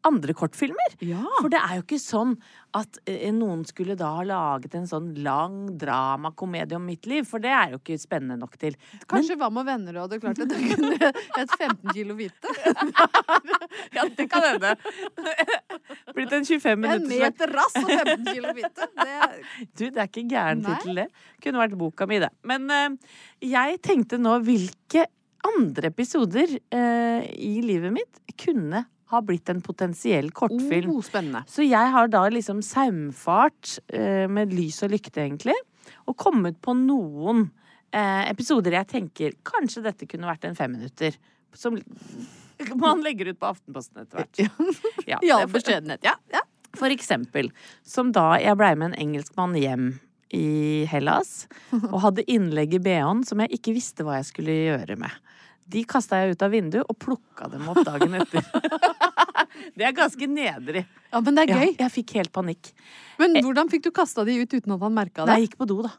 [0.06, 0.94] andre kortfilmer.
[1.40, 2.34] For det er jo ikke sånn
[2.76, 7.42] at eh, noen skulle da ha laget en sånn lang dramakomedie om mitt liv, for
[7.42, 8.76] det er jo ikke spennende nok til.
[9.10, 11.10] Kanskje Hva med venner du hadde klart at du kunne
[11.42, 12.54] et 15 kilo hvite?
[13.94, 14.74] Ja, det kan hende.
[16.14, 18.88] Blitt en 25 minutter En meter rass og 15 kilo hvite.
[18.96, 19.16] Det
[19.78, 21.06] Du, det er ikke gæren tittel, det.
[21.42, 22.30] Kunne vært boka mi, det.
[22.46, 23.16] Men eh,
[23.50, 25.06] jeg tenkte nå hvilke
[25.46, 30.92] andre episoder eh, i livet mitt kunne ha blitt en potensiell kortfilm.
[30.94, 31.42] Oh, spennende.
[31.50, 35.56] Så jeg har da liksom saumfart eh, med lys og lykte, egentlig,
[36.06, 37.48] og kommet på noen
[37.90, 41.18] eh, episoder jeg tenker kanskje dette kunne vært en femminutter.
[41.56, 41.80] Som
[42.84, 44.44] man legger ut på Aftenposten etter hvert.
[45.08, 46.06] Ja, ja for beskjedenhet.
[46.06, 46.44] Ja, ja.
[46.78, 47.50] for eksempel,
[47.86, 49.92] som da jeg blei med en engelskmann hjem
[50.30, 54.94] i Hellas, og hadde innlegg i BH-en som jeg ikke visste hva jeg skulle gjøre
[55.00, 55.10] med.
[55.70, 58.42] De kasta jeg ut av vinduet og plukka dem opp dagen etter.
[59.78, 60.84] det er ganske nedrig.
[61.12, 61.68] Ja, men det er gøy.
[61.70, 62.72] Ja, jeg fikk helt panikk.
[63.20, 65.28] Men hvordan fikk du kasta de ut uten at han merka det?
[65.30, 65.92] Nei, jeg gikk på do, da.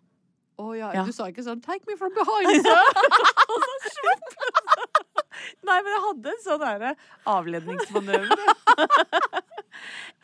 [0.61, 1.03] Å ja, Ja.
[1.07, 2.61] du sa ikke sånn 'take me from behind'.
[2.61, 2.83] sir».
[5.65, 6.91] Nei, men jeg hadde en sånn derre
[7.25, 8.37] avledningsmanøver.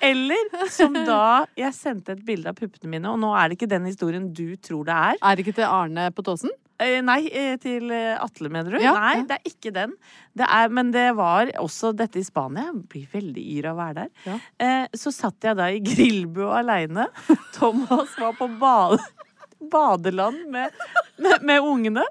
[0.04, 3.70] Eller som da jeg sendte et bilde av puppene mine, og nå er det ikke
[3.72, 5.16] den historien du tror det er.
[5.24, 6.52] Er det ikke til Arne på Tåsen?
[6.78, 8.82] Eh, nei, eh, til eh, Atle, mener du?
[8.84, 9.96] Ja, nei, det er ikke den.
[10.38, 12.68] Det er, men det var også dette i Spania.
[12.70, 14.12] Jeg blir veldig yr av å være der.
[14.28, 14.36] Ja.
[14.62, 17.08] Eh, så satt jeg da i grillbua aleine.
[17.58, 19.02] Thomas var på bade,
[19.74, 20.78] badeland med,
[21.18, 22.06] med, med ungene.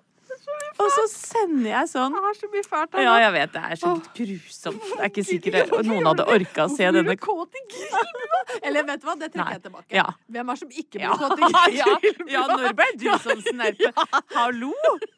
[0.77, 3.79] Og så sender jeg sånn Jeg har så mye fælt Ja, jeg vet det er
[3.81, 4.83] så grusomt.
[4.87, 7.17] Det er ikke sikkert noen hadde orka å se denne?
[8.67, 9.91] Eller vet du hva, det trekker jeg tilbake.
[9.97, 10.05] Ja.
[10.33, 12.31] Hvem er som ikke blir kåt i grillbua?
[12.31, 13.93] ja, når ble du sånn snerpe?
[14.37, 14.73] Hallo!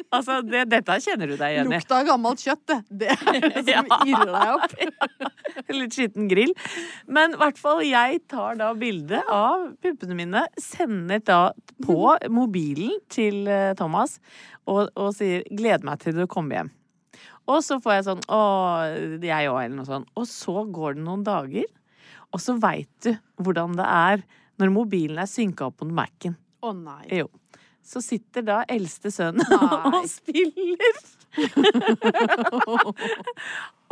[0.09, 1.77] Altså, det, dette kjenner du deg igjen i.
[1.77, 2.79] Lukta av gammelt kjøtt, det.
[3.03, 4.79] Det er det som irrer deg opp.
[5.78, 6.54] Litt skitten grill.
[7.07, 11.40] Men i hvert fall, jeg tar da bilde av puppene mine, sender da
[11.85, 14.18] på mobilen til eh, Thomas
[14.68, 16.74] og, og sier 'gleder meg til du kommer hjem'.
[17.48, 18.42] Og så får jeg sånn 'å,
[19.24, 20.11] jeg òg', eller noe sånt.
[20.16, 21.64] Og så går det noen dager,
[22.28, 24.24] og så veit du hvordan det er
[24.61, 26.37] når mobilen er synka opp mot Mac-en.
[26.61, 27.04] Å nei.
[27.20, 27.28] Jo.
[27.81, 29.48] Så sitter da eldste sønnen
[29.88, 30.98] og spiller.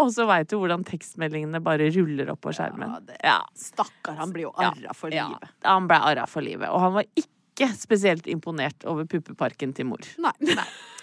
[0.01, 2.96] og så veit du hvordan tekstmeldingene bare ruller opp på skjermen.
[3.16, 3.38] Ja, Ja.
[3.57, 5.49] Stakkar, han blir jo arra for Ja, livet.
[5.64, 6.68] han ble arra for livet.
[6.70, 10.01] Og han var ikke spesielt imponert over puppeparken til mor.
[10.20, 10.33] Nei.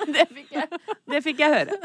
[0.03, 0.67] Det fikk jeg,
[1.07, 1.75] det fikk jeg høre.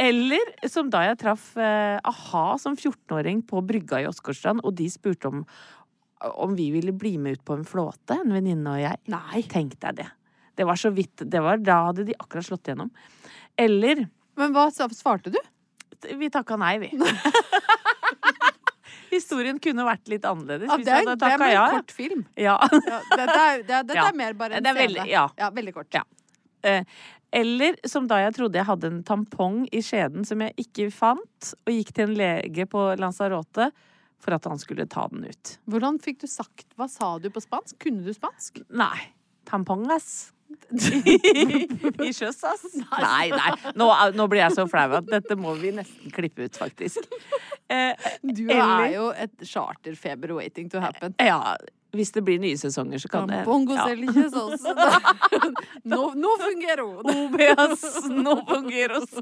[0.00, 4.88] Eller som da jeg traff eh, a-ha som 14-åring på brygga i Åsgårdstrand, og de
[4.90, 5.44] spurte om
[6.22, 8.98] om vi ville bli med ut på en flåte, en venninne og jeg.
[9.10, 9.40] Nei.
[9.50, 10.06] Tenk deg det.
[10.58, 12.90] Det var så vidt det var, Da hadde de akkurat slått gjennom.
[13.60, 15.38] Eller Men hva svarte du?
[16.18, 16.90] Vi takka nei, vi.
[19.12, 20.70] Historien kunne vært litt annerledes.
[20.70, 21.64] Ja, det, er, det er en ja.
[21.74, 22.22] kort film.
[22.40, 22.54] Ja.
[22.72, 24.06] Ja, dette er, det, Ja.
[24.08, 25.28] er mer bare en Det er veldig- scene.
[25.36, 25.50] ja.
[25.52, 25.90] veldig kort.
[25.92, 26.02] Ja.
[26.64, 26.84] Eh,
[27.32, 31.52] Eller som da jeg trodde jeg hadde en tampong i skjeden som jeg ikke fant,
[31.66, 33.70] og gikk til en lege på Lanzarote
[34.22, 35.56] for at han skulle ta den ut.
[35.68, 37.76] Hvordan fikk du sagt Hva sa du på spansk?
[37.84, 38.62] Kunne du spansk?
[38.70, 39.10] Nei.
[39.44, 40.31] Tampong, ass.
[40.72, 42.64] I sjøs, ass.
[43.04, 43.50] Nei, nei.
[43.78, 47.04] Nå, nå blir jeg så flau at dette må vi nesten klippe ut, faktisk.
[47.68, 51.14] Eh, Du eller- er jo et charterfeber waiting to happen.
[51.20, 51.56] Ja,
[51.92, 53.84] hvis det blir nye sesonger, så kan det Bongo ja.
[54.32, 54.56] sånn.
[55.92, 57.04] Nå, nå fungerer hun.
[57.26, 59.18] OBS, nå fungerer oss.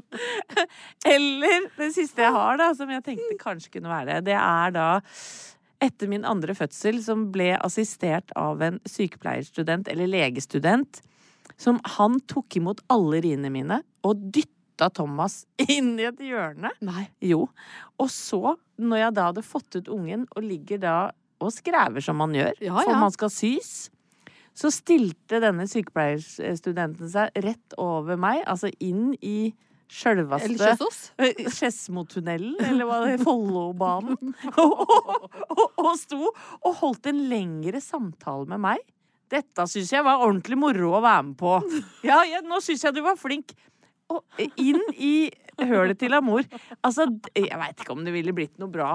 [1.05, 4.75] Eller det siste jeg har, da, som jeg tenkte kanskje kunne være det, det er
[4.77, 4.89] da
[5.81, 11.01] etter min andre fødsel, som ble assistert av en sykepleierstudent, eller legestudent,
[11.61, 16.71] som han tok imot alle riene mine og dytta Thomas inn i et hjørne.
[16.81, 17.05] Nei.
[17.21, 17.45] Jo.
[18.01, 20.95] Og så, når jeg da hadde fått ut ungen, og ligger da
[21.41, 22.99] og skrever som man gjør, Ja, for ja.
[23.01, 23.89] man skal sys,
[24.57, 29.51] så stilte denne sykepleierstudenten seg rett over meg, altså inn i
[29.91, 30.99] Eller Kjøsås?
[31.55, 34.35] Skedsmotunnelen, eller hva det Follobanen.
[34.55, 38.85] og, og, og sto og holdt en lengre samtale med meg.
[39.31, 41.53] Dette syns jeg var ordentlig moro å være med på.
[42.07, 43.53] Ja, ja nå syns jeg du var flink.
[44.11, 44.25] Og
[44.59, 46.43] inn i hølet til Amor.
[46.83, 47.05] Altså,
[47.37, 48.89] jeg veit ikke om det ville blitt noe bra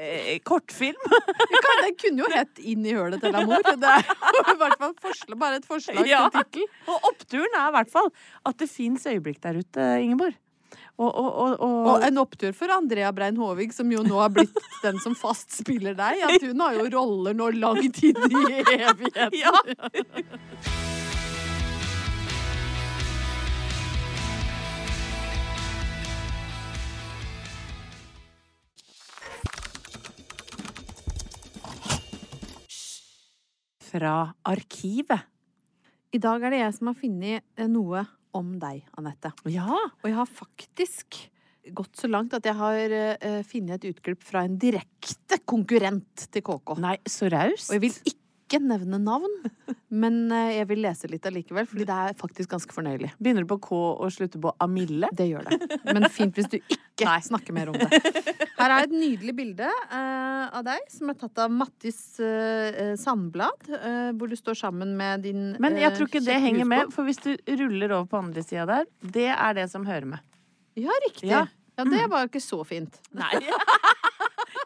[0.00, 0.96] eh, kortfilm.
[1.04, 3.60] Kan- Det kunne jo hett 'Inn i hølet til Amor'.
[3.76, 4.06] Det er
[4.54, 6.22] i hvert fall forslag, bare et forslag Ja.
[6.30, 6.64] til tittel.
[6.88, 8.08] Og oppturen er i hvert fall
[8.46, 10.34] at det fins øyeblikk der ute, Ingeborg.
[10.94, 14.30] Og, og, og, og, Og en opptur for Andrea Brein Håvig, som jo nå har
[14.30, 14.54] blitt
[14.84, 16.22] den som fast spiller deg.
[16.22, 19.34] At hun har jo roller nå langt inn i evigheten.
[19.44, 19.50] Ja.
[33.94, 34.14] Fra
[34.50, 35.26] arkivet.
[36.14, 38.02] I dag er det jeg som har funnet eh, noe
[38.36, 39.32] om deg, Anette.
[39.52, 39.68] Ja.
[40.02, 41.20] Og jeg har faktisk
[41.74, 46.44] gått så langt at jeg har uh, funnet et utklipp fra en direkte konkurrent til
[46.44, 46.76] KK.
[46.84, 47.70] Nei, så raust.
[47.70, 48.23] Og jeg vil ikke
[48.62, 49.32] nevne navn,
[49.94, 53.10] men eh, jeg vil lese litt allikevel, fordi det er faktisk ganske fornøyelig.
[53.18, 55.10] Begynner det på K og slutter på Amille?
[55.16, 55.80] Det gjør det.
[55.88, 57.88] Men fint hvis du ikke snakker mer om det.
[58.58, 63.66] Her er et nydelig bilde uh, av deg, som er tatt av Mattis uh, Sandblad,
[63.72, 67.08] uh, hvor du står sammen med din Men jeg tror ikke det henger med, for
[67.08, 70.32] hvis du ruller over på andre sida der, det er det som hører med.
[70.78, 71.30] Ja, riktig.
[71.30, 71.46] Ja.
[71.74, 73.00] Ja, det var jo ikke så fint.
[73.18, 73.32] Nei.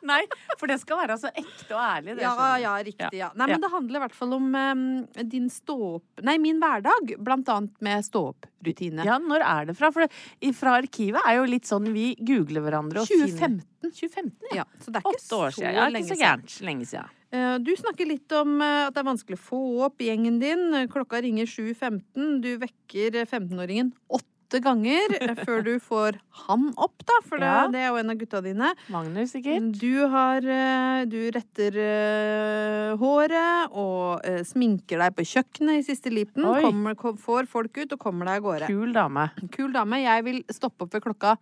[0.06, 0.20] Nei,
[0.58, 2.16] for det skal være så ekte og ærlig.
[2.18, 3.18] Det, Ja, ja, riktig.
[3.18, 3.30] Ja.
[3.34, 4.84] Nei, men det handler i hvert fall om um,
[5.32, 9.04] din stå-opp Nei, min hverdag, blant annet med stå-opp-rutine.
[9.06, 9.90] Ja, når er det fra?
[9.94, 13.62] For det, fra arkivet er jo litt sånn vi googler hverandre og 2015.
[13.88, 14.64] 2015, ja.
[14.64, 15.76] Ja, så det er ikke så, år siden.
[15.78, 16.56] Ja, ikke så gærent.
[16.66, 17.14] Lenge siden.
[17.30, 20.64] Eh, Du snakker litt om eh, at det er vanskelig å få opp gjengen din.
[20.90, 22.40] Klokka ringer 7.15.
[22.42, 24.27] Du vekker 15-åringen åtte
[24.64, 27.66] ganger eh, før du får han opp, da, for det, Ja.
[27.68, 28.70] det er jo en av gutta dine.
[28.88, 29.66] Magnus, sikkert.
[29.76, 36.42] Du har eh, Du retter eh, håret og sminker deg på kjøkkenet i siste liten.
[36.64, 38.66] Kommer, kom, får folk ut og kommer deg av gårde.
[38.72, 39.28] Kul dame.
[39.52, 40.00] Kul dame.
[40.06, 41.36] Jeg vil stoppe opp ved klokka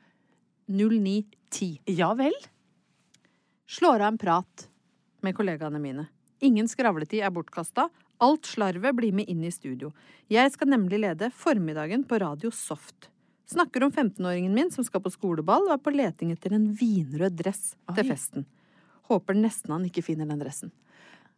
[0.69, 1.79] 09.10.
[1.95, 2.35] Ja vel?
[3.71, 4.67] Slår av en prat
[5.23, 6.09] med kollegaene mine.
[6.45, 7.89] Ingen skravletid er bortkasta.
[8.25, 9.91] Alt slarvet blir med inn i studio.
[10.33, 13.11] Jeg skal nemlig lede formiddagen på Radio Soft.
[13.47, 17.37] Snakker om 15-åringen min som skal på skoleball og er på leting etter en vinrød
[17.39, 18.47] dress til festen.
[19.11, 20.73] Håper nesten han ikke finner den dressen.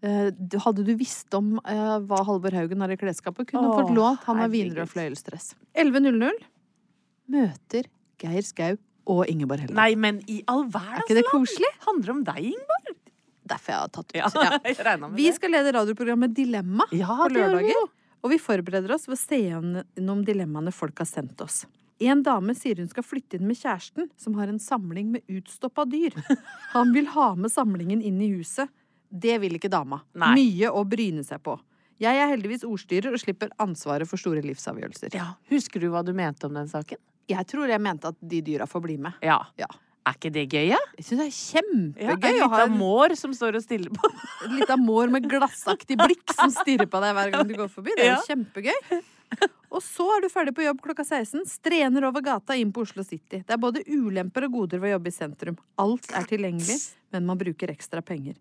[0.01, 0.31] Eh,
[0.63, 3.97] Hadde du visst om eh, hva Halvor Haugen har i klesskapet, kunne du han fått
[3.97, 4.23] lånt.
[4.31, 5.51] Han har vinrød fløyelsdress.
[5.75, 6.39] 11.00
[7.35, 7.91] møter
[8.23, 8.77] Geir Skau
[9.09, 9.77] og Ingeborg Helle.
[9.77, 11.71] Nei, men i all verdens Er ikke det koselig?
[11.87, 12.78] Handler om deg, Ingeborg.
[13.49, 14.19] Derfor jeg har tatt ut.
[14.19, 15.09] Ja, Ja.
[15.19, 17.89] Vi skal lede radioprogrammet Dilemma Ja, på lørdager.
[18.19, 21.63] Og vi forbereder oss ved å se gjennom dilemmaene folk har sendt oss.
[22.03, 25.85] En dame sier hun skal flytte inn med kjæresten, som har en samling med utstoppa
[25.87, 26.15] dyr.
[26.75, 28.71] Han vil ha med samlingen inn i huset.
[29.09, 30.01] Det vil ikke dama.
[30.19, 30.33] Nei.
[30.39, 31.57] Mye å bryne seg på.
[31.99, 35.15] Jeg er heldigvis ordstyrer og slipper ansvaret for store livsavgjørelser.
[35.19, 35.33] Ja.
[35.51, 37.01] Husker du hva du mente om den saken?
[37.29, 39.19] Jeg tror jeg mente at de dyra får bli med.
[39.27, 39.41] Ja.
[39.59, 39.67] Ja.
[40.09, 40.79] Er ikke det gøy, ja?
[40.97, 43.93] Jeg syns det er kjempegøy ja, å ha litt en mår som står og stiller
[43.93, 44.09] på.
[44.55, 47.93] lita mår med glassaktig blikk som stirrer på deg hver gang du går forbi.
[47.99, 49.01] Det er jo kjempegøy.
[49.69, 53.05] Og så er du ferdig på jobb klokka 16, strener over gata inn på Oslo
[53.05, 53.43] City.
[53.45, 55.59] Det er både ulemper og goder ved å jobbe i sentrum.
[55.85, 56.79] Alt er tilgjengelig,
[57.13, 58.39] men man bruker ekstra penger.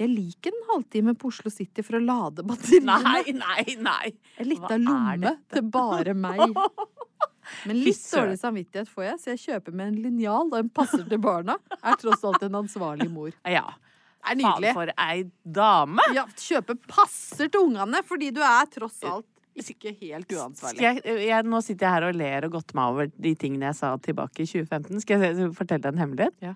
[0.00, 2.96] Jeg liker en halvtime på Oslo City for å lade batteriene.
[3.04, 4.14] Nei, nei, nei.
[4.40, 6.56] En lita lomme til bare meg.
[7.70, 11.06] Men litt dårlig samvittighet får jeg, så jeg kjøper med en linjal og en passer
[11.08, 11.58] til barna.
[11.80, 13.34] Er tross alt en ansvarlig mor.
[13.48, 13.66] Ja.
[14.20, 14.74] Er nydelig.
[14.74, 16.06] Faen for ei dame!
[16.16, 19.28] Ja, kjøpe passer til ungene, fordi du er tross alt
[19.58, 20.82] ikke helt uansvarlig.
[20.82, 23.78] Jeg, jeg, nå sitter jeg her og ler og godter meg over de tingene jeg
[23.80, 25.02] sa tilbake i 2015.
[25.04, 26.36] Skal jeg fortelle deg en hemmelighet?
[26.44, 26.54] Ja.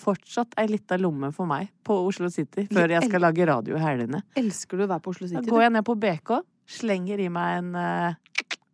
[0.00, 3.82] Fortsatt ei lita lomme for meg på Oslo City før jeg skal lage radio i
[3.82, 4.22] helgene.
[4.40, 5.44] Elsker du å være på Oslo City?
[5.44, 6.32] Da går jeg ned på BK,
[6.80, 8.29] slenger i meg en uh,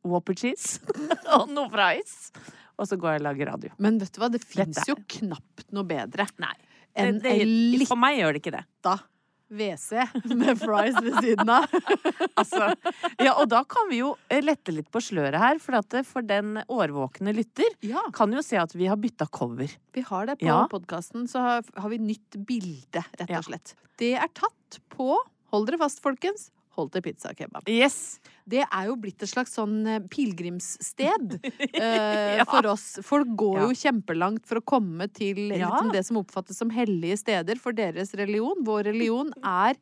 [0.09, 0.81] Whopper cheese
[1.37, 2.31] og noe fries,
[2.77, 3.75] og så går jeg og lager radio.
[3.83, 6.55] Men vet du hva, det fins jo knapt noe bedre Nei.
[6.97, 7.89] enn en litt...
[7.89, 8.65] for meg gjør det ikke det.
[8.85, 8.97] Da,
[9.47, 10.03] WC
[10.35, 11.71] med fries ved siden av.
[12.37, 12.67] Altså,
[13.23, 16.27] ja, og da kan vi jo eh, lette litt på sløret her, for, at for
[16.27, 19.71] den årvåkne lytter Ja, kan jo se at vi har bytta cover.
[19.97, 20.59] vi har det på Ja.
[20.69, 23.73] podkasten, så har, har vi nytt bilde, rett og slett.
[23.97, 25.15] Det er tatt på,
[25.55, 27.69] hold dere fast, folkens, Holte pizza og kebab.
[27.73, 28.21] Yes!
[28.47, 32.45] Det er jo blitt et slags sånn eh, pilegrimssted uh, Ja.
[32.45, 32.99] for oss.
[33.03, 33.67] Folk går Ja.
[33.67, 35.71] jo kjempelangt for å komme til Ja.
[35.73, 38.63] liksom, det som oppfattes som hellige steder for deres religion.
[38.65, 39.75] Vår religion er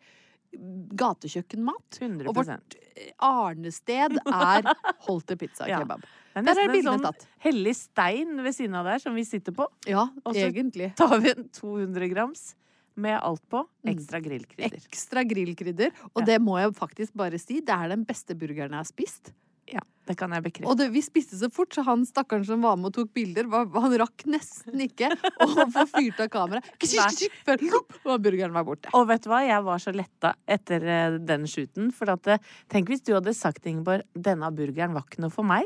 [0.94, 1.98] gatekjøkkenmat.
[2.00, 2.76] 100 Og vårt
[3.20, 4.68] arnested er
[5.08, 5.80] Holte pizza Ja.
[5.82, 6.04] kebab.
[6.34, 7.26] Det er nesten en sånn tatt.
[7.44, 9.68] hellig stein ved siden av der som vi sitter på.
[9.86, 10.94] Ja, Og så- egentlig.
[10.96, 12.54] tar vi en 200 grams
[12.96, 13.64] med alt på.
[13.84, 13.92] Mm.
[13.94, 14.76] Ekstra grillkrydder.
[14.90, 15.90] Ekstra grillkrydder.
[16.14, 16.26] Og Ja.
[16.32, 19.32] det må jeg faktisk bare si, det er den beste burgeren jeg har spist.
[19.72, 20.68] Ja, det kan jeg bekrefte.
[20.68, 23.46] Og det, vi spiste så fort, så han stakkaren som var med og tok bilder,
[23.48, 25.08] var, han rakk nesten ikke
[25.40, 26.68] å få fyrt av kameraet.
[27.46, 27.64] Før
[28.12, 28.92] og burgeren var borte.
[28.92, 31.88] Og vet du hva, jeg var så letta etter eh, den shooten.
[31.96, 32.38] For at, eh,
[32.68, 35.64] tenk hvis du hadde sagt, Ingeborg, denne burgeren var ikke noe for meg.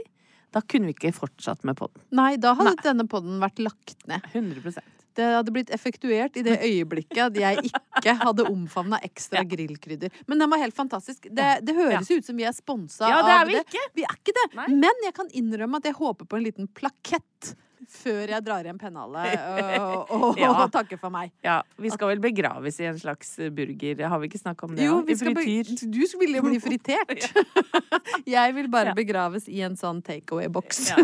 [0.54, 2.00] Da kunne vi ikke fortsatt med podden.
[2.14, 4.22] Nei, da hadde denne podden vært lagt ned.
[4.32, 4.78] 100
[5.18, 10.14] Det hadde blitt effektuert i det øyeblikket at jeg ikke hadde omfavna ekstra grillkrydder.
[10.30, 11.26] Men den var helt fantastisk.
[11.28, 13.64] Det, det høres ut som vi er sponsa Ja, det er vi det.
[13.66, 13.86] ikke.
[13.98, 14.46] Vi er ikke det.
[14.60, 14.68] Nei.
[14.86, 17.56] Men jeg kan innrømme at jeg håper på en liten plakett
[17.88, 19.38] før jeg drar igjen pennalet
[19.78, 20.50] og, og, Ja.
[20.52, 21.30] og takker for meg.
[21.46, 24.02] Ja, vi skal vel begraves i en slags burger.
[24.12, 24.84] Har vi ikke snakka om det?
[24.84, 27.30] Jo, du ville jo bli fritert.
[28.38, 30.90] Jeg vil bare begraves i en sånn takeaway-boks.
[30.92, 30.98] Ja.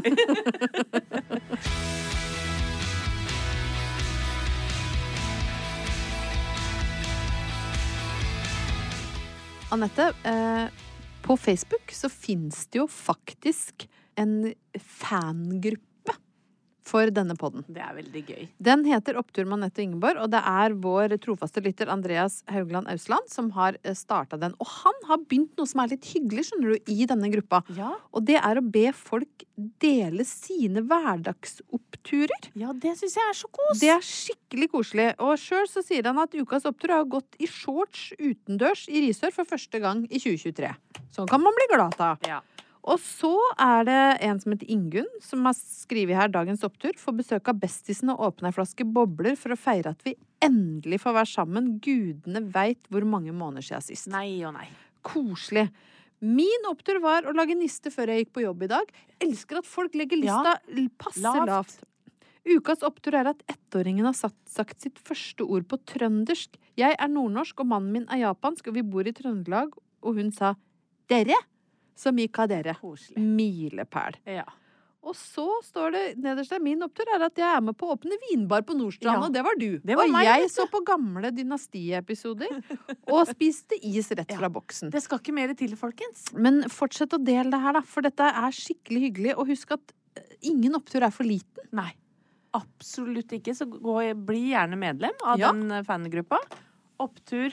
[9.75, 10.67] Anette, eh,
[11.23, 15.94] på Facebook så fins det jo faktisk en fangruppe
[16.85, 17.65] for denne podden.
[17.69, 18.43] Det er veldig gøy.
[18.63, 22.91] Den heter Opptur med Anette og Ingeborg, og det er vår trofaste lytter Andreas Haugland
[22.93, 24.57] Ausland som har starta den.
[24.61, 27.63] Og han har begynt noe som er litt hyggelig, skjønner du, i denne gruppa.
[27.77, 27.95] Ja.
[28.13, 29.47] Og det er å be folk
[29.83, 32.51] dele sine hverdagsoppturer.
[32.61, 33.81] Ja, det syns jeg er så kos.
[33.81, 35.11] Det er skikkelig koselig.
[35.25, 39.33] Og sjøl så sier han at ukas opptur har gått i shorts utendørs i Risør
[39.35, 40.75] for første gang i 2023.
[41.15, 42.21] Sånn kan man bli glad av.
[42.29, 42.43] Ja.
[42.85, 46.93] Og så er det en som heter Ingunn, som har skrevet her dagens opptur.
[47.01, 50.13] Får besøk av bestisen og åpner ei flaske bobler for å feire at vi
[50.45, 51.71] endelig får være sammen.
[51.85, 54.11] Gudene veit hvor mange måneder siden sist.
[54.13, 54.69] Nei og nei.
[55.05, 55.71] Koselig.
[56.25, 58.93] Min opptur var å lage niste før jeg gikk på jobb i dag.
[59.25, 60.87] Elsker at folk legger lista ja.
[61.01, 61.49] passe lavt.
[61.49, 61.83] lavt.
[62.45, 66.59] Ukas opptur er at ettåringen har satt, sagt sitt første ord på trøndersk.
[66.77, 69.73] Jeg er nordnorsk, og mannen min er japansk, og vi bor i Trøndelag.
[70.05, 70.53] Og hun sa
[71.09, 71.41] 'dere',
[71.95, 72.75] som gikk av dere.
[72.81, 73.19] Koselig.
[73.23, 74.17] Milepæl.
[74.27, 74.45] Ja.
[75.05, 77.93] Og så står det nederst der min opptur er at jeg er med på å
[77.99, 79.27] åpne vinbar på Nordstrand, Ja.
[79.27, 79.79] og det var du.
[79.85, 82.55] Det var og meg, jeg så på gamle Dynastiepisoder
[83.13, 84.89] og spiste is rett fra boksen.
[84.95, 86.31] Det skal ikke mer til, folkens.
[86.33, 89.35] Men fortsett å dele det her, da, for dette er skikkelig hyggelig.
[89.37, 91.69] Og husk at eh, ingen opptur er for liten.
[91.77, 91.91] Nei.
[92.57, 93.53] Absolutt ikke.
[93.53, 95.53] Så gå, bli gjerne medlem av Ja.
[95.53, 96.39] den fangruppa.
[96.99, 97.53] Opptur.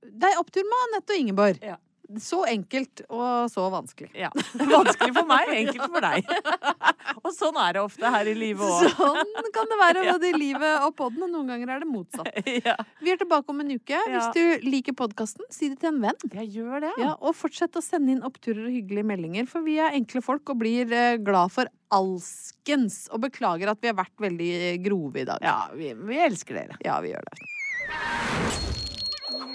[0.00, 1.60] Det er opptur med Anette og Ingeborg.
[1.60, 1.76] Ja.
[2.16, 4.08] Så enkelt og så vanskelig.
[4.16, 4.30] Ja.
[4.78, 6.30] Vanskelig for meg, enkelt for deg.
[7.24, 8.86] og sånn er det ofte her i livet òg.
[8.96, 12.30] Sånn kan det være både i livet og podden, og noen ganger er det motsatt.
[12.64, 12.78] Ja.
[13.04, 13.98] Vi er tilbake om en uke.
[14.08, 16.32] Hvis du liker podkasten, si det til en venn.
[16.32, 16.94] Jeg gjør det.
[17.02, 20.48] Ja, og fortsett å sende inn oppturer og hyggelige meldinger, for vi er enkle folk
[20.54, 23.04] og blir eh, glad for alskens.
[23.12, 25.44] Og beklager at vi har vært veldig eh, grove i dag.
[25.44, 26.80] Ja, vi, vi elsker dere.
[26.88, 27.36] Ja, vi gjør det.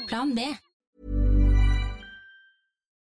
[0.06, 0.54] Plan B.